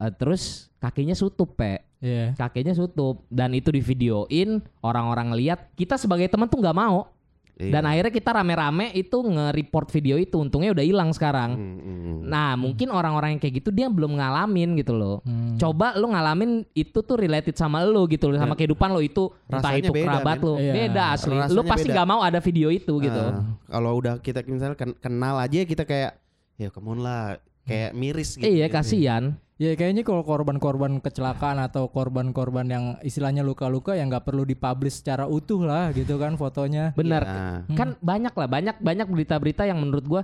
[0.00, 5.98] eh, terus kakinya sutup, Pe Iya kakinya sutup dan itu di videoin orang-orang lihat kita
[5.98, 7.10] sebagai teman tuh nggak mau
[7.58, 7.72] Iya.
[7.72, 12.18] dan akhirnya kita rame-rame itu nge-report video itu untungnya udah hilang sekarang Hmm, hmm, hmm.
[12.24, 15.58] nah mungkin orang-orang yang kayak gitu dia belum ngalamin gitu loh Hmm.
[15.58, 19.58] coba lu ngalamin itu tuh related sama lu gitu loh sama kehidupan lo itu entah
[19.60, 20.44] Rasanya itu beda, kerabat men.
[20.44, 20.72] lo Iya.
[20.76, 21.94] beda asli lu Rasanya pasti beda.
[21.94, 25.82] nggak mau ada video itu gitu Ah, kalau udah kita misalnya ken- kenal aja kita
[25.82, 26.14] kayak
[26.54, 28.42] ya come on lah kayak miris gitu.
[28.42, 28.74] iya gitu.
[28.74, 35.02] kasihan Ya kayaknya kalau korban-korban kecelakaan atau korban-korban yang istilahnya luka-luka yang nggak perlu dipublish
[35.02, 36.94] secara utuh lah gitu kan fotonya.
[36.94, 37.26] benar
[37.66, 37.74] Iya.
[37.74, 40.22] kan banyak lah banyak banyak berita-berita yang menurut gua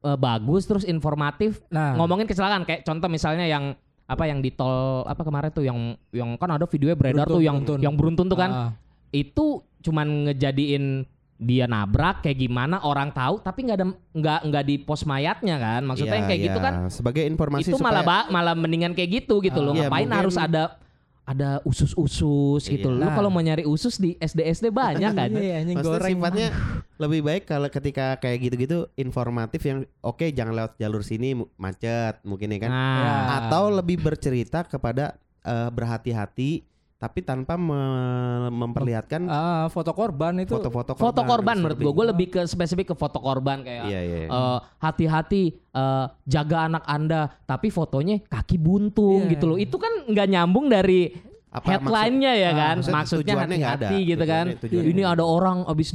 [0.00, 5.04] eh, bagus terus informatif Nah, ngomongin kecelakaan kayak contoh misalnya yang apa yang di tol
[5.04, 5.78] apa kemarin tuh yang
[6.10, 7.78] yang kan ada videonya beredar Beruntun, tuh yang beruntun.
[7.80, 8.70] yang beruntun tuh kan ah,
[9.10, 9.44] itu
[9.80, 11.04] cuman ngejadiin
[11.36, 15.82] dia nabrak kayak gimana orang tahu tapi nggak ada nggak nggak di pos mayatnya kan
[15.82, 16.64] maksudnya Iya, yang kayak gitu iya.
[16.64, 20.20] kan sebagai informasi itu malah ba- malah mendingan kayak gitu gitu loh Iya, ngapain mungkin-
[20.20, 20.78] harus ada
[21.24, 22.96] ada usus-usus gitu Iya.
[22.96, 23.14] lu Nah.
[23.14, 26.12] kalau mau nyari usus di SD SD banyak kan Iya, goreng.
[26.12, 26.48] sifatnya
[26.94, 32.46] lebih baik kalau ketika kayak gitu-gitu informatif yang oke jangan lewat jalur sini macet mungkin
[32.48, 36.62] ya kan nah atau lebih bercerita kepada eh, berhati-hati
[37.04, 42.26] tapi tanpa me- memperlihatkan Ah, foto korban itu foto-foto foto korban menurut gue gue lebih
[42.30, 44.28] ke spesifik ke foto korban kayak Iya, iya, iya.
[44.30, 49.36] eh, hati-hati eh, jaga anak anda tapi fotonya kaki buntung Iya.
[49.36, 51.12] gitu loh itu kan nggak nyambung dari
[51.52, 53.44] Apa headline-nya ya maksud- kan maksudnya ada.
[53.44, 55.92] hati-hati gitu kan Tujuannya- tujuannya ini ada orang abis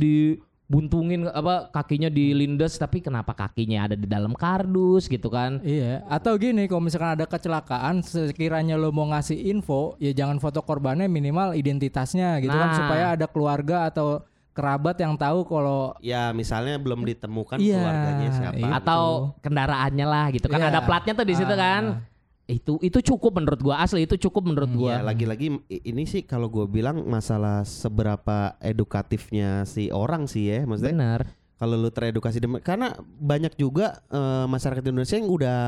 [0.70, 6.38] dibuntungin apa kakinya dilindes tapi kenapa kakinya ada di dalam kardus gitu kan Iya, atau
[6.38, 11.58] gini kalau misalkan ada kecelakaan sekiranya lo mau ngasih info, ya jangan foto korbannya minimal
[11.58, 12.78] identitasnya gitu kan Nah.
[12.78, 14.22] supaya ada keluarga atau
[14.54, 18.70] kerabat yang tahu kalau ya misalnya belum ditemukan Iya, keluarganya siapa iya.
[18.78, 20.70] atau kendaraannya lah gitu kan Iya.
[20.70, 22.06] ada platnya tuh di situ kan
[22.50, 24.98] itu itu cukup menurut gua asli itu cukup menurut gua.
[24.98, 30.98] Ya lagi-lagi ini sih kalau gue bilang masalah seberapa edukatifnya si orang sih ya maksudnya
[30.98, 31.22] bener
[31.62, 35.60] kalau lu teredukasi karena banyak juga eh, masyarakat Indonesia yang udah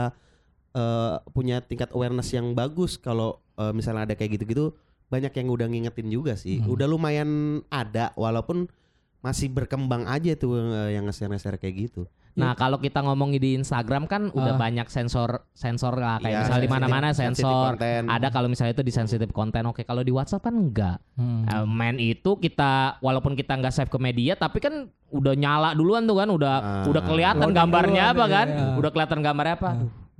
[0.73, 4.73] eh, punya tingkat awareness yang bagus kalau eh, misalnya ada kayak gitu-gitu
[5.11, 6.63] banyak yang udah ngingetin juga sih.
[6.63, 8.71] Udah lumayan ada walaupun
[9.19, 10.55] masih berkembang aja tuh
[10.88, 15.93] yang nge-share-nge-share kayak gitu Nah, kalau kita ngomongin di Instagram kan udah banyak sensor sensor
[15.93, 17.75] lah kayak Iya, misalnya di mana-mana sensor.
[18.07, 19.61] Ada kalau misalnya itu di sensitif konten.
[19.65, 20.97] Oke, kalau di WhatsApp kan enggak.
[21.15, 21.43] Hmm.
[21.43, 26.03] Eh, main itu kita walaupun kita nggak save ke media tapi kan udah nyala duluan
[26.03, 26.86] tuh kan udah Ah.
[26.88, 28.47] udah kelihatan gambarnya apa kan?
[28.47, 28.65] iya.
[28.75, 29.71] Udah kelihatan gambarnya apa?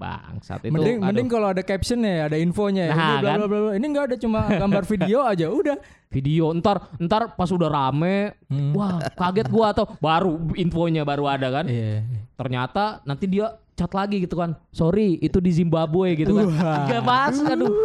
[0.02, 0.74] Aduh, bangsat itu.
[0.74, 1.08] mending aduh.
[1.08, 2.84] mending kalau ada captionnya, ada infonya.
[2.84, 2.91] ya.
[2.91, 3.38] Nah, ini bla kan?
[3.38, 3.72] bla bla bla.
[3.74, 5.78] Ini enggak ada cuma gambar video aja, udah.
[6.12, 8.76] video ntar ntar pas udah rame Hmm.
[8.76, 12.04] wah kaget gua atau baru infonya baru ada kan Iya.
[12.36, 16.52] ternyata nanti dia chat lagi gitu kan sorry itu di Zimbabwe gitu kan
[16.84, 17.72] gak pas aduh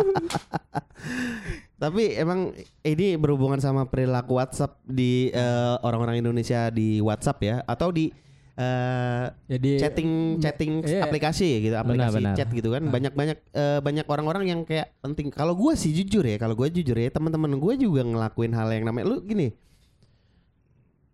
[1.77, 2.51] Tapi emang
[2.81, 8.09] ini berhubungan sama perilaku WhatsApp di eh, orang-orang Indonesia di WhatsApp ya atau di
[8.57, 11.05] eh, Jadi chatting chatting iya.
[11.05, 12.35] aplikasi gitu, aplikasi benar.
[12.37, 12.83] chat gitu kan.
[12.89, 15.29] Banyak banyak eh, banyak orang-orang yang kayak penting.
[15.33, 18.85] Kalau gue sih jujur ya, kalau gue jujur ya, teman-teman gue juga ngelakuin hal yang
[18.89, 19.53] namanya lu gini.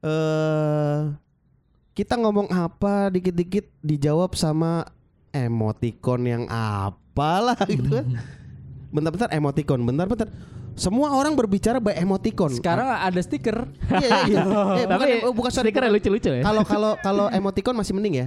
[0.02, 1.00] Eh
[1.92, 4.88] kita ngomong apa dikit-dikit dijawab sama
[5.32, 8.06] emoticon yang apalah gitu kan.
[8.94, 10.28] Bentar-bentar emoticon, bentar-bentar.
[10.74, 12.52] Semua orang berbicara by emoticon.
[12.52, 13.68] sekarang ada stiker.
[13.88, 14.40] Iya, iya.
[14.78, 15.98] Eh, bukan, tapi em- bukan sorry, stikernya bukan.
[16.00, 18.26] lucu-lucu ya Kalau kalau kalau emoticon masih mending ya.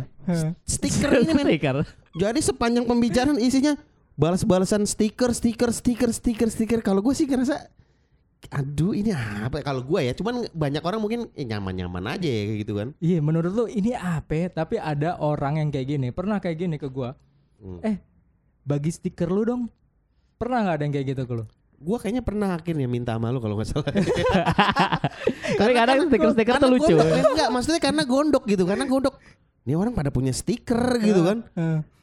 [0.63, 1.45] Stiker ini men.
[1.47, 1.77] stiker
[2.13, 3.75] Jadi sepanjang pembicaraan isinya
[4.13, 6.79] balas-balasan stiker, stiker, stiker, stiker, stiker.
[6.79, 7.71] Kalau gue sih ngerasa
[8.45, 9.63] aduh ini apa ya?
[9.65, 13.17] kalau gue ya cuman banyak orang mungkin eh, nyaman-nyaman aja ya kayak gitu kan Iya,
[13.17, 14.31] menurut lu ini apa?
[14.31, 14.47] ya?
[14.53, 17.17] Tapi ada orang yang kayak gini, pernah kayak gini ke gua.
[17.57, 17.81] Hmm.
[17.81, 17.97] Eh,
[18.61, 19.61] bagi stiker lu dong.
[20.37, 21.45] Pernah nggak ada yang kayak gitu ke lu?
[21.85, 23.85] Gue kayaknya pernah akhirnya minta sama lu kalau nggak salah.
[25.61, 26.95] Tapi kadang stiker-stiker tuh lucu.
[26.97, 27.25] gondok, men.
[27.29, 29.15] enggak maksudnya karena gondok gitu karena gondok
[29.65, 31.37] ini orang pada punya stiker gitu kan.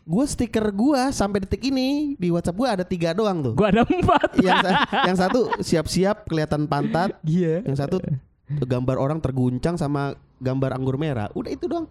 [0.03, 3.55] gue stiker gue sampai detik ini di WhatsApp gue ada tiga doang tuh.
[3.55, 4.35] Gua ada empat.
[4.43, 7.19] Yang, sa- yang satu siap-siap kelihatan pantat.
[7.23, 7.63] Iya.
[7.63, 8.03] yang satu
[8.67, 11.31] gambar orang terguncang sama gambar anggur merah.
[11.39, 11.87] Udah itu doang.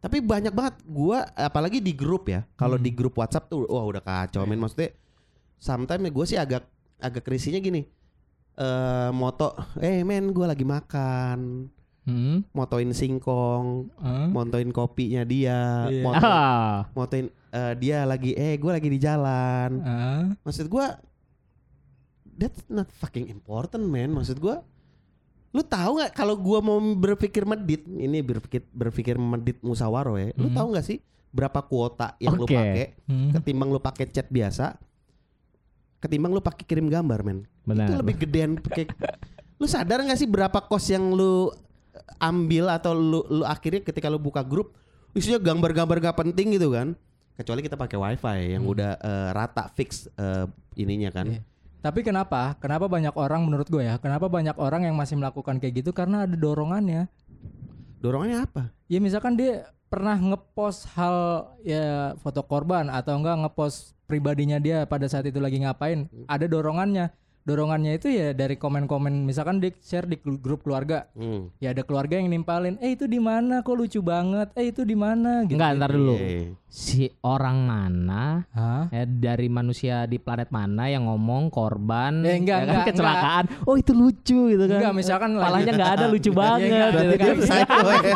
[0.00, 0.80] Tapi banyak banget.
[0.88, 2.40] Gua apalagi di grup ya.
[2.56, 4.56] Kalau di grup WhatsApp tuh wah udah kacau men.
[4.56, 4.96] Maksudnya
[5.60, 6.64] sometimes gue sih agak
[7.00, 7.84] agak krisinya gini
[8.52, 11.68] eh moto eh men gua lagi makan
[12.00, 12.42] Hmm.
[12.50, 14.28] motoin singkong Hmm.
[14.30, 16.00] motoin kopinya dia Iya.
[16.02, 20.24] moto- ah motoin eh, dia lagi eh gue lagi di jalan Ah.
[20.40, 20.96] maksud gua
[22.32, 24.64] that's not fucking important man maksud gua
[25.50, 30.48] lu tahu nggak kalau gua mau berpikir medit ini berpikir berpikir medit musawaro ya lu
[30.48, 30.56] Hmm.
[30.56, 30.98] tahu nggak sih
[31.30, 32.56] berapa kuota yang lu Oke.
[32.56, 33.30] pakai Hmm.
[33.30, 34.74] ketimbang lu pakai chat biasa
[36.00, 37.86] ketimbang lu pakai kirim gambar men Benar.
[37.86, 38.88] itu lebih gedean pakai
[39.60, 41.52] lu sadar nggak sih berapa kos yang lu
[42.16, 44.72] ambil atau lu, lu akhirnya ketika lu buka grup
[45.12, 46.96] isinya gambar-gambar gak penting gitu kan
[47.36, 50.46] kecuali kita pakai wifi yang udah eh, rata fix eh,
[50.76, 51.42] ininya kan Iya.
[51.80, 52.60] Tapi kenapa?
[52.60, 53.96] Kenapa banyak orang menurut gue ya?
[53.96, 55.96] Kenapa banyak orang yang masih melakukan kayak gitu?
[55.96, 57.08] Karena ada dorongannya.
[58.04, 64.58] dorongannya apa Ya misalkan dia pernah ngepost hal ya foto korban atau enggak ngepost pribadinya
[64.58, 67.14] dia pada saat itu lagi ngapain, ada dorongannya.
[67.42, 71.08] Dorongannya itu ya dari komen-komen misalkan dia share di gru- grup keluarga.
[71.12, 71.56] hmm.
[71.56, 73.60] Ya ada keluarga yang nimpalin, "Eh itu di mana?
[73.60, 74.52] Kok lucu banget?
[74.54, 75.54] Eh itu di mana?" gitu.
[75.54, 76.52] enggak ntar dulu Iya.
[76.66, 78.86] si orang mana Hah?
[78.90, 83.44] eh, dari manusia di planet mana yang ngomong korban Eh, enggak, ya kan, enggak, kecelakaan
[83.64, 87.10] oh itu lucu gitu kan Enggak, misalkan palanya nggak ada lucu banget enggak, gitu Berarti
[87.10, 87.36] dia kan.
[87.40, 88.14] psycho ya.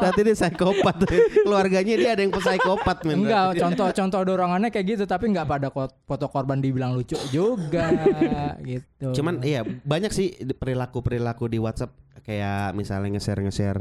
[0.00, 0.96] Berarti dia psikopat.
[1.40, 3.16] Keluarganya dia ada yang psikopat men.
[3.20, 5.68] Enggak, contoh-contoh dorongannya kayak gitu tapi enggak pada
[6.00, 7.90] foto korban dibilang lucu juga
[8.78, 9.08] gitu.
[9.18, 13.80] Cuman iya banyak sih perilaku-perilaku di WhatsApp kayak misalnya nge-share nge-share.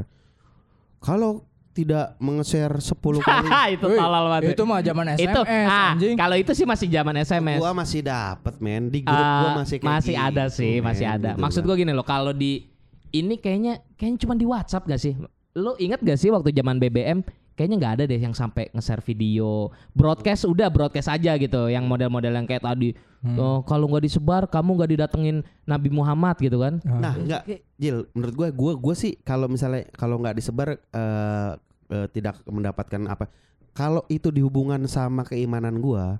[0.99, 3.47] Kalau tidak menge-share 10 kali.
[3.77, 4.51] itu tolol banget.
[4.57, 6.15] Itu mah zaman SMS itu ah, anjing.
[6.17, 7.59] kalau itu sih masih zaman SMS.
[7.61, 10.85] Gua masih dapet men di grup gua Ah, masih kayak masih gitu, ada sih, men,
[10.89, 11.29] masih ada.
[11.37, 12.67] gitu Maksud gua gini loh, kalau di
[13.15, 15.13] ini kayaknya kayaknya cuma di WhatsApp gak sih?
[15.57, 17.25] Lu inget gak sih waktu zaman BBM
[17.59, 22.31] kayaknya nggak ada deh yang sampai nge-share video broadcast udah broadcast aja gitu yang model-model
[22.31, 23.35] yang kayak tadi Hmm.
[23.35, 27.43] oh, kalau nggak disebar kamu nggak didatengin Nabi Muhammad gitu kan Nah, enggak
[27.75, 31.51] Jil, menurut gua gua gua sih kalau misalnya kalau nggak disebar eh,
[31.91, 33.27] eh, tidak mendapatkan apa.
[33.75, 36.19] Kalau itu dihubungan sama keimanan gua,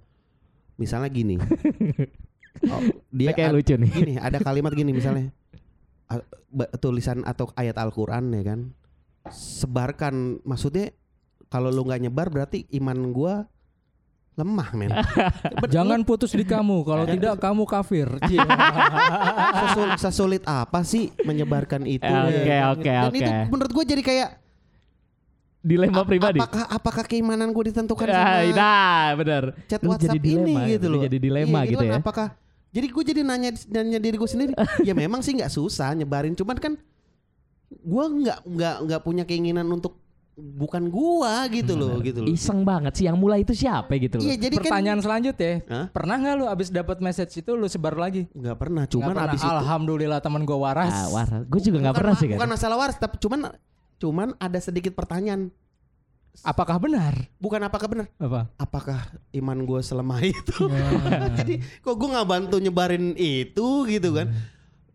[0.75, 1.39] misalnya gini.
[2.71, 2.81] oh,
[3.15, 5.31] dia kayak lucu nih gini, ada kalimat gini misalnya.
[6.81, 8.59] tulisan atau ayat Al-Qur'an ya kan.
[9.31, 10.91] Sebarkan maksudnya
[11.49, 13.35] kalau lu nggak nyebar berarti iman gua
[14.33, 14.87] lemah men.
[15.75, 18.07] Jangan putus di kamu, kalau tidak kamu kafir.
[18.29, 18.39] Cie.
[19.51, 22.07] sesulit, sesulit apa sih menyebarkan itu?
[22.07, 22.71] Oke, ya?
[22.71, 23.19] oke, Dan oke.
[23.19, 24.29] itu menurut gue jadi kayak
[25.59, 30.07] dilema a- pribadi Apakah apakah keimanan gue ditentukan Ah, sama nah bener chat Lu WhatsApp
[30.07, 31.01] jadi dilema, ini gitu lu loh?
[31.03, 31.99] jadi dilema Iya, gitu kan, ya.
[31.99, 32.27] Apakah
[32.69, 34.53] jadi gue jadi nanya nanya diri gue sendiri.
[34.79, 36.73] ya memang sih nggak susah nyebarin, cuman kan
[37.67, 39.99] gue nggak nggak nggak punya keinginan untuk
[40.39, 42.27] bukan gua gitu loh gitu loh.
[42.27, 45.85] iseng banget sih yang mulai itu siapa gitu loh Iya jadi kan Pertanyaan selanjutnya, Hah?
[45.89, 48.25] pernah nggak lu abis dapat message itu lu sebar lagi?
[48.29, 49.27] nggak pernah, cuman pernah.
[49.27, 50.89] abis itu Alhamdulillah teman gua waras.
[50.89, 53.39] ah, waras gue juga nggak bukan pernah sih Bukan kan masalah waras, tapi cuman
[53.97, 55.51] cuman ada sedikit pertanyaan.
[56.39, 57.11] Apakah benar?
[57.35, 58.07] Bukan apakah benar?
[58.15, 58.47] Apa?
[58.55, 58.99] Apakah
[59.33, 60.55] iman gue selemah itu?
[60.71, 60.87] Ya.
[61.41, 64.31] Jadi kok gue nggak bantu nyebarin itu gitu kan?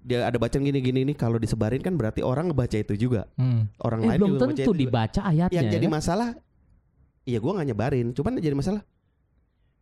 [0.04, 3.24] Dia ada bacaan gini-gini nih kalau disebarin kan berarti orang ngebaca itu juga.
[3.40, 3.72] Hmm.
[3.80, 4.82] Orang eh, lain belum juga ngebaca tentu itu juga.
[4.84, 5.92] dibaca ayatnya Yang jadi ya.
[5.96, 6.28] masalah,
[7.24, 8.06] iya gue nggak nyebarin.
[8.12, 8.82] Cuman jadi masalah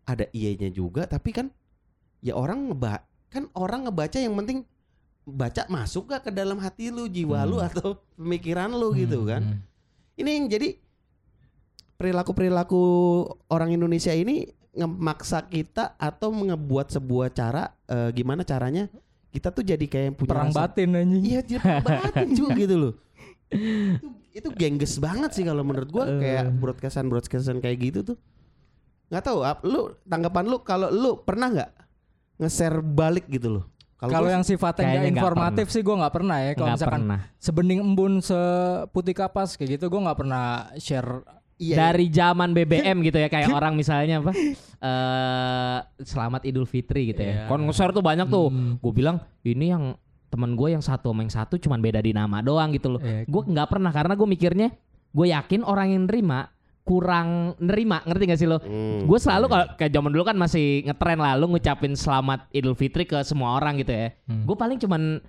[0.03, 1.51] ada iyanya juga, tapi kan
[2.23, 4.63] ya orang ngeba kan orang ngebaca yang penting
[5.23, 7.67] baca masuk gak ke dalam hati lu, jiwa lu Hmm.
[7.67, 9.43] atau pemikiran lu gitu kan?
[9.43, 9.59] Hmm.
[10.15, 10.79] Ini yang jadi
[11.97, 12.83] perilaku-perilaku
[13.49, 18.89] orang Indonesia ini ngemaksa kita atau ngebuat sebuah cara eh, gimana caranya
[19.33, 21.23] kita tuh jadi kayak punya Perang rasa- batin anjing.
[21.25, 22.93] Iya, jadi perang batin juga gitu loh.
[23.49, 28.17] itu, itu gengges banget sih kalau menurut gua kayak broadcastan broadcastan kayak gitu tuh.
[29.09, 31.71] nggak tahu, ap- lu tanggapan lu kalau lu pernah nggak
[32.39, 33.65] nge-share balik gitu loh?
[33.97, 36.53] Kalau yang sifatnya nggak informatif sih gua nggak pernah ya.
[36.53, 40.45] Kalau misalkan pernah sebening embun seputih kapas kayak gitu gua nggak pernah
[40.77, 41.42] share.
[41.63, 44.35] Iya, dari zaman BBM gitu ya kayak orang misalnya apa
[44.83, 47.47] eh selamat Idul Fitri gitu ya.
[47.47, 47.49] Iya.
[47.49, 48.51] Kon nge-share tuh banyak tuh.
[48.51, 48.83] Hmm.
[48.83, 49.95] Gue bilang ini yang
[50.27, 53.01] temen gue yang satu sama yang satu cuman beda di nama doang gitu loh.
[53.01, 53.31] Iya.
[53.31, 54.69] Gue nggak pernah karena gue mikirnya
[55.13, 56.51] gue yakin orang yang nerima
[56.83, 58.59] kurang nerima ngerti gak sih lo?
[58.59, 59.07] Hmm.
[59.07, 63.07] Gue selalu kalau kayak zaman dulu kan masih ngetren lah lu ngucapin selamat Idul Fitri
[63.07, 64.11] ke semua orang gitu ya.
[64.27, 64.43] Hmm.
[64.43, 65.23] Gue paling cuman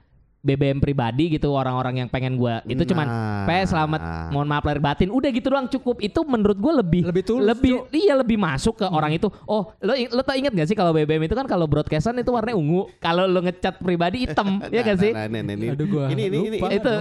[0.43, 3.47] BBM pribadi gitu orang-orang yang pengen gue itu cuman Nah.
[3.47, 7.23] Pe selamat mohon maaf lahir batin udah gitu doang cukup itu menurut gue lebih Lebih
[7.23, 7.83] tulus, lebih Cuk.
[7.95, 11.23] iya lebih masuk ke orang itu oh lo lo tau inget gak sih kalau BBM
[11.23, 15.11] itu kan kalau broadcastan itu warnanya ungu kalau lo ngecat pribadi hitam ya gak sih
[15.15, 16.67] Nah, nah, nah, ini, Aduh, gua ini, ini, ini, lupa.
[16.67, 16.95] ini, Itu.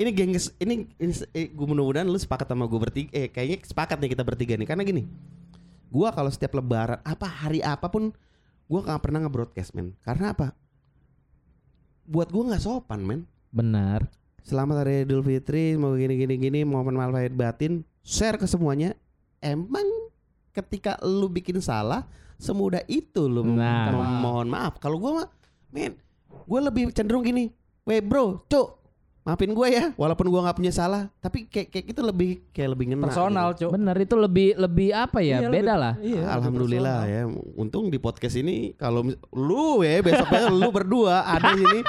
[0.00, 4.00] ini gengges, ini, ini eh, gue mudah-mudahan lu sepakat sama gue bertiga, eh kayaknya sepakat
[4.00, 5.04] nih kita bertiga nih, karena gini,
[5.86, 8.08] gue kalau setiap lebaran, apa hari apa pun,
[8.64, 10.56] gue nggak pernah nge-broadcast men, karena apa?
[12.10, 13.22] Buat gue nggak sopan men.
[13.54, 14.10] benar
[14.42, 18.98] Selamat hari Idul Fitri, mau gini gini gini, mohon maaf lahir batin, share ke semuanya.
[19.38, 19.86] Emang
[20.50, 22.02] ketika lu bikin salah,
[22.34, 23.94] semudah itu lu Nah.
[24.18, 24.82] mohon maaf.
[24.82, 25.28] Kalau gua mah,
[25.70, 25.94] men,
[26.26, 27.54] gue lebih cenderung gini,
[27.86, 28.79] weh bro, cuk,
[29.20, 32.84] maafin gue ya, walaupun gua nggak punya salah, tapi kayak kayak itu lebih kayak lebih
[32.88, 33.04] ngena.
[33.06, 33.68] Personal, gitu.
[33.68, 33.70] Cuk.
[33.76, 37.28] benar itu lebih lebih apa ya Iya, beda lebih- lah Iya, Alhamdulillah personal.
[37.28, 41.80] ya, untung di podcast ini kalau lu ya besoknya lu berdua ada di sini.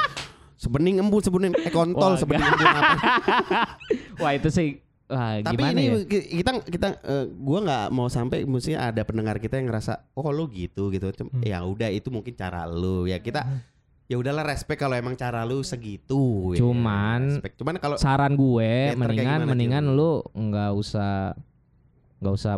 [0.55, 2.93] Sebening embun, sebening eh kontol, Wah, sebening embun apa?
[4.21, 4.77] wah itu sih
[5.07, 9.01] wah, Tapi gimana ini ya ki- kita kita eh, gua nggak mau sampai mestinya ada
[9.01, 11.09] pendengar kita yang ngerasa oh lu gitu gitu.
[11.17, 11.41] Hmm.
[11.41, 13.41] Ya udah itu mungkin cara lu ya kita
[14.11, 16.51] ya udahlah respect kalau emang cara lu segitu.
[16.51, 16.59] ya.
[16.59, 17.55] Cuman- respect.
[17.55, 19.95] cuman kalau saran gue kayak mendingan gimana, mendingan Cil?
[19.95, 21.31] lu nggak usah
[22.19, 22.55] nggak usah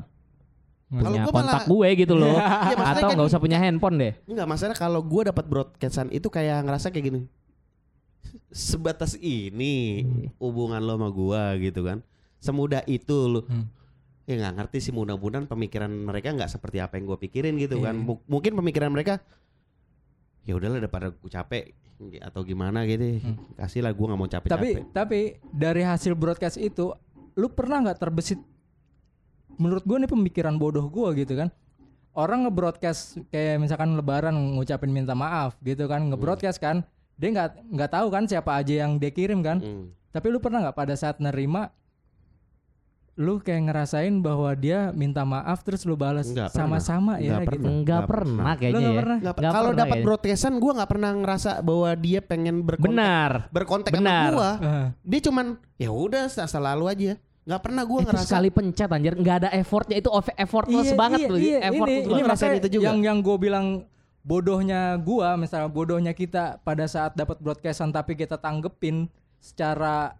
[0.90, 2.38] punya gua kontak malah- gue gitu loh
[2.74, 6.26] maksudnya atau kan nggak usah punya handphone deh nggak masalah kalau gua dapat broadcastan itu
[6.28, 7.22] kayak ngerasa kayak gini.
[8.50, 10.06] Sebatas ini
[10.38, 12.02] hubungan lo sama gua gitu kan.
[12.38, 13.42] Semudah itu lu.
[13.44, 13.66] Hmm.
[14.24, 17.94] Ya nggak ngerti sih mudah-mudahan pemikiran mereka nggak seperti apa yang gue pikirin gitu kan.
[17.96, 18.06] Iya.
[18.08, 19.20] M- mungkin pemikiran mereka
[20.44, 21.66] ya udahlah daripada gue capek
[22.20, 23.24] atau gimana gitu.
[23.56, 24.92] Kasih lah gue nggak mau Tapi capek-capek.
[24.92, 25.20] tapi
[25.56, 26.92] dari hasil broadcast itu,
[27.40, 28.40] lu pernah nggak terbesit?
[29.56, 31.50] Menurut gue nih pemikiran bodoh gue gitu kan.
[32.14, 36.86] Orang nge-broadcast kayak misalkan lebaran ngucapin minta maaf gitu kan, nge-broadcast kan.
[37.18, 39.58] Dia nggak nggak tahu kan siapa aja yang dia kirim kan.
[39.62, 39.90] Hmm.
[40.14, 41.74] Tapi lu pernah nggak pada saat nerima
[43.14, 47.50] lu kayak ngerasain bahwa dia minta maaf terus lu balas sama-sama ya Nggak gitu.
[47.54, 47.70] pernah.
[47.70, 49.02] Enggak Nggak pernah kayaknya Lu nggak ya.
[49.02, 49.18] pernah?
[49.54, 50.06] Kalau dapat kayaknya.
[50.10, 53.32] broadcastan gue nggak pernah ngerasa bahwa dia pengen berkontak Benar.
[53.54, 54.10] berkontak Benar.
[54.10, 54.86] sama gue Heeh.
[55.06, 55.46] dia cuman
[55.78, 59.96] ya udah selalu aja nggak pernah gue Itu ngerasa sekali pencet anjir nggak ada effortnya
[60.00, 61.38] itu effortless banget tuh.
[61.38, 62.10] effort ini, tuh.
[62.10, 62.86] Lu ini ngerasain itu juga?
[62.90, 63.68] Yang yang gue bilang
[64.24, 70.16] bodohnya gua, misalnya bodohnya kita pada saat dapat broadcastan tapi kita tanggepin secara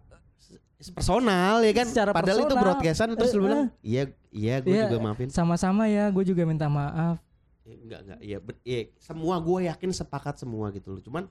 [0.90, 1.86] personal ya kan?
[1.86, 2.62] Secara padahal itu personal.
[2.66, 5.28] broadcastan terus lu Eh, bilang iya iya gue Iya, juga maafin.
[5.28, 7.16] sama-sama ya, gue juga minta maaf.
[7.62, 8.18] Eh, enggak enggak.
[8.20, 11.00] Iya iya, semua gue yakin sepakat semua gitu loh.
[11.00, 11.24] Cuman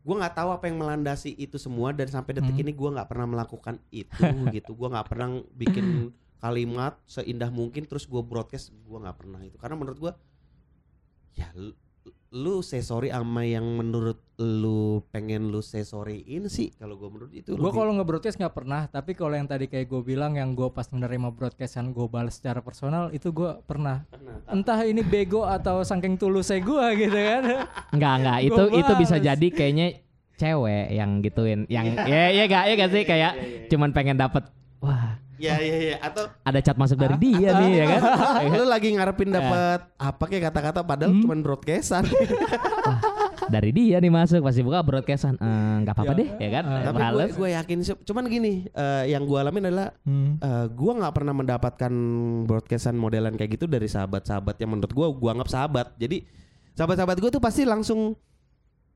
[0.00, 2.62] gue nggak tahu apa yang melandasi itu semua dan sampai detik Hmm.
[2.62, 4.10] ini gue nggak pernah melakukan itu
[4.56, 4.72] gitu.
[4.72, 9.54] Gue nggak pernah bikin kalimat seindah mungkin terus gue broadcast gue nggak pernah itu.
[9.54, 10.12] Karena menurut gue
[11.32, 11.46] ya
[12.30, 17.32] lu, say sorry sama yang menurut lu pengen lu say sorryin sih kalau gue menurut
[17.34, 20.70] itu Gue kalau nge-broadcast nggak pernah, tapi kalau yang tadi kayak gue bilang yang gue
[20.70, 24.06] pas menerima broadcastan gue balas secara personal itu gue pernah.
[24.08, 24.46] Pernah.
[24.48, 27.42] Entah ini bego atau saking tulusnya gue gitu kan.
[27.92, 29.88] Enggak enggak Gua itu itu bisa jadi kayaknya
[30.40, 33.32] cewek yang gituin yang ya ya gak ya gak sih kayak
[33.68, 34.48] cuman pengen dapet
[34.80, 38.00] wah ya ya ya atau ada chat masuk dari dia nih ya kan?
[38.52, 41.22] Lu lagi ngarepin dapat apa kayak kata-kata padahal Hmm.
[41.24, 42.04] cuman broadcastan.
[43.50, 45.34] Dari dia nih masuk pasti buka broadcastan.
[45.34, 45.48] Eh,
[45.82, 46.64] nggak apa-apa Ya, deh ya kan?
[46.68, 50.36] Eh, tapi gue gue yakin sih cuman gini eh, yang gue alamin adalah Hmm.
[50.36, 51.92] eh, gue nggak pernah mendapatkan
[52.44, 55.96] broadcastan modelan kayak gitu dari sahabat-sahabat yang menurut gue gue anggap sahabat.
[55.96, 56.22] Jadi
[56.72, 58.14] sahabat-sahabat gue tuh pasti langsung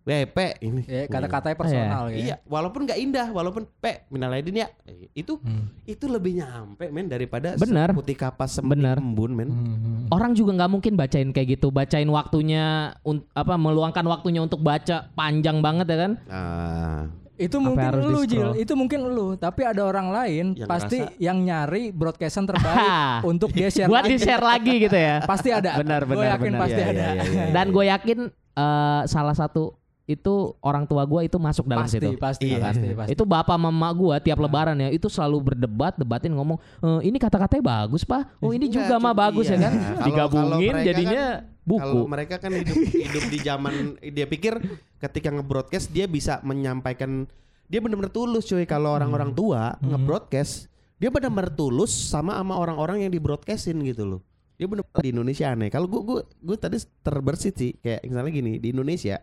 [0.04, 2.16] WP ini Ya, kata-katanya personal ya.
[2.18, 4.68] Iya, walaupun nggak indah, walaupun pe minal aidin ya,
[5.10, 5.72] itu Hmm.
[5.82, 7.90] itu lebih nyampe men daripada Benar.
[7.90, 9.00] putih kapas Benar.
[9.00, 9.48] embun men.
[9.48, 10.06] Hmm.
[10.06, 12.64] orang juga nggak mungkin bacain kayak gitu bacain waktunya
[13.00, 17.00] un- apa meluangkan waktunya untuk baca panjang banget ya kan Ah,
[17.34, 21.18] Itu mungkin harus lu Jil, itu mungkin lu, tapi ada orang lain Yang pasti ngerasa-
[21.18, 22.78] yang nyari broadcastan terbaik
[23.32, 24.12] untuk dia share buat lagi.
[24.12, 25.74] di share lagi gitu ya Pasti ada.
[25.76, 26.60] Benar, Gue benar, yakin benar.
[26.60, 26.94] pasti Iya, ada.
[26.94, 27.44] iya, iya, iya.
[27.50, 28.18] dan gue yakin
[28.54, 29.74] eh, salah satu
[30.04, 32.60] itu orang tua gue itu masuk dalam pasti, situ pasti, Iya.
[32.60, 33.10] pasti, pasti.
[33.16, 37.64] itu bapak mama gue tiap lebaran ya itu selalu berdebat debatin ngomong "Eh, ini kata-katanya
[37.64, 39.64] bagus pak oh ini Enggak, juga mah bagus ya iya.
[39.64, 41.24] kan kalau digabungin jadinya
[41.64, 43.74] buku Kalau mereka kan hidup hidup di zaman
[44.04, 44.60] dia pikir
[45.00, 47.24] ketika nge-broadcast dia bisa menyampaikan
[47.64, 50.68] dia benar-benar tulus cuy kalau orang-orang tua nge-broadcast
[51.00, 54.20] dia benar-benar tulus sama sama orang-orang yang di-broadcastin gitu loh.
[54.54, 55.66] Dia benar di Indonesia aneh.
[55.66, 59.18] Kalau gua gua gua tadi terbersit sih kayak misalnya gini di Indonesia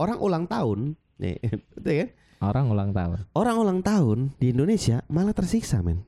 [0.00, 0.78] orang ulang tahun
[1.16, 1.36] nih
[1.76, 2.08] betul kan?
[2.40, 6.00] orang ulang tahun Orang ulang tahun di Indonesia malah tersiksa men.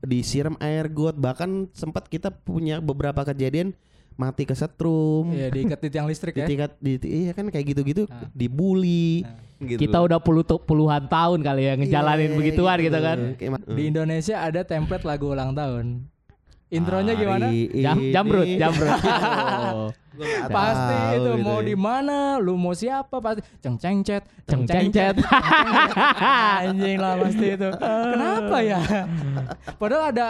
[0.00, 3.76] Disiram air got bahkan sempat kita punya beberapa kejadian
[4.14, 5.28] mati kesetrum.
[5.28, 6.46] Iya, diikat di tiang listrik ya.
[6.46, 8.30] Ditingkat di iya kan kayak gitu-gitu Ah.
[8.30, 9.26] dibully
[9.58, 9.80] gitu.
[9.80, 13.82] kita udah puluh puluhan tahun kali ya ngejalanin Iya, begituan gitu, kan Kayak ma- Di
[13.84, 16.06] Indonesia ada template lagu ulang tahun.
[16.74, 17.46] Intronya gimana?
[17.70, 19.88] Jam, jambrut jambrut oh.
[20.14, 21.66] Gua Pasti itu gitu mau ya.
[21.66, 25.18] di mana, lu mau siapa pasti ceng ceng cet, ceng ceng cet
[26.62, 27.68] Anjing lah pasti itu.
[27.74, 28.78] Kenapa ya?
[29.80, 30.28] Padahal ada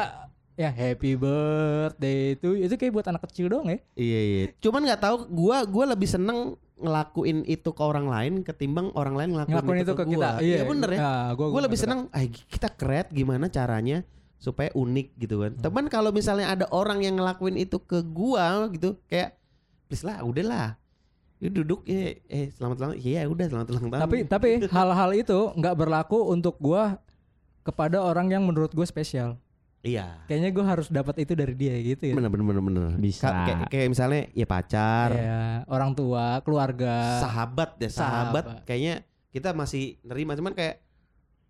[0.56, 3.78] ya happy birthday itu itu kayak buat anak kecil dong ya.
[3.92, 4.44] Iya iya.
[4.56, 9.36] Cuman nggak tahu gua gua lebih seneng ngelakuin itu ke orang lain ketimbang orang lain
[9.36, 10.12] ngelakuin, Ngelakuin itu ke gua.
[10.16, 10.28] kita.
[10.40, 10.98] Iya bener ya.
[10.98, 14.00] Nah, gua, gue lebih seneng ah kita create gimana caranya
[14.44, 15.56] supaya unik gitu kan.
[15.56, 19.40] Teman kalau misalnya ada orang yang ngelakuin itu ke gua gitu kayak
[19.86, 20.76] please lah udahlah.
[21.40, 24.02] Lu duduk ya eh selamat selamat iya udah selamat ulang tahun.
[24.04, 27.00] Tapi tapi hal-hal itu nggak berlaku untuk gua
[27.62, 29.40] kepada orang yang menurut gue spesial.
[29.80, 30.20] iya.
[30.24, 32.14] Kayaknya gue harus dapat itu dari dia gitu ya.
[32.14, 32.88] Bener bener bener bener.
[32.94, 33.24] Bisa.
[33.24, 37.20] Ka- kayak, kayak misalnya ya pacar, Iya, orang tua, keluarga.
[37.20, 38.64] sahabat ya sahabat, Sahabat.
[38.64, 38.94] kayaknya
[39.28, 40.84] kita masih nerima cuman kayak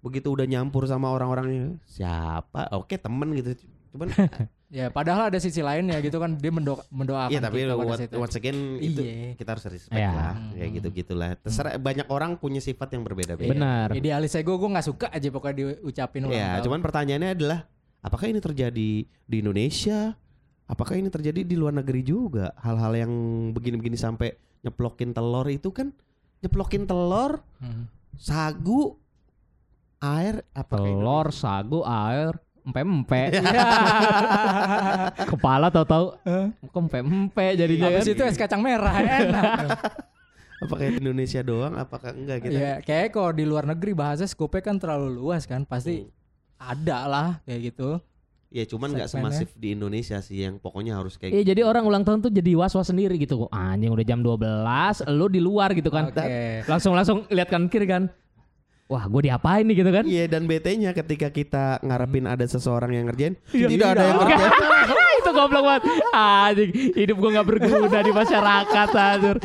[0.05, 3.57] begitu udah nyampur sama orang-orangnya siapa oke temen gitu
[3.91, 4.13] cuman
[4.75, 8.11] Ya, padahal ada sisi lain ya gitu kan dia mendo mendoakan Iya tapi pada what-
[8.19, 9.39] once again itu Iya.
[9.39, 10.11] kita harus respect Iya.
[10.11, 11.31] lah kayak gitu gitulah.
[11.39, 13.55] Terserah banyak orang punya sifat yang berbeda-beda.
[13.55, 13.95] Benar.
[13.95, 17.71] Idealisnya gue gue nggak suka aja pokoknya diucapin Ya, cuman pertanyaannya adalah
[18.03, 20.19] apakah ini terjadi di Indonesia?
[20.67, 22.51] Apakah ini terjadi di luar negeri juga?
[22.59, 23.13] Hal-hal yang
[23.55, 24.35] begini-begini sampai
[24.67, 25.95] nyeplokin telur itu kan
[26.43, 27.87] nyeplokin telur, Hmm.
[28.19, 28.99] sagu,
[30.05, 33.29] air apa telur sagu air empe-empe
[35.33, 36.07] kepala tahu-tahu
[36.65, 39.49] kok empe-empe jadinya kan Habis itu es kacang merah enak.
[40.65, 41.77] Apakah Indonesia doang?
[41.77, 42.57] Apakah enggak kita?
[42.57, 46.09] ya kayak kalau di luar negeri bahasa skopnya kan terlalu luas kan pasti
[46.57, 48.01] ada lah kayak gitu.
[48.49, 51.51] Ya cuman nggak semasif di Indonesia sih yang pokoknya harus kayak Iya gitu.
[51.53, 55.27] jadi orang ulang tahun tuh jadi was-was sendiri gitu kok anjing udah jam 12 lu
[55.27, 56.63] di luar gitu kan Oke.
[56.71, 58.07] langsung langsung lihat kan kiri kan
[58.85, 63.05] wah gue diapain nih gitu kan Iya dan BT-nya ketika kita ngarepin ada seseorang yang
[63.07, 63.67] ngerjain, Iya.
[63.67, 64.53] tidak ada yang ngerjain.
[65.15, 65.83] itu goblok banget
[66.13, 69.37] anjing hidup gue nggak berguna di masyarakat anjir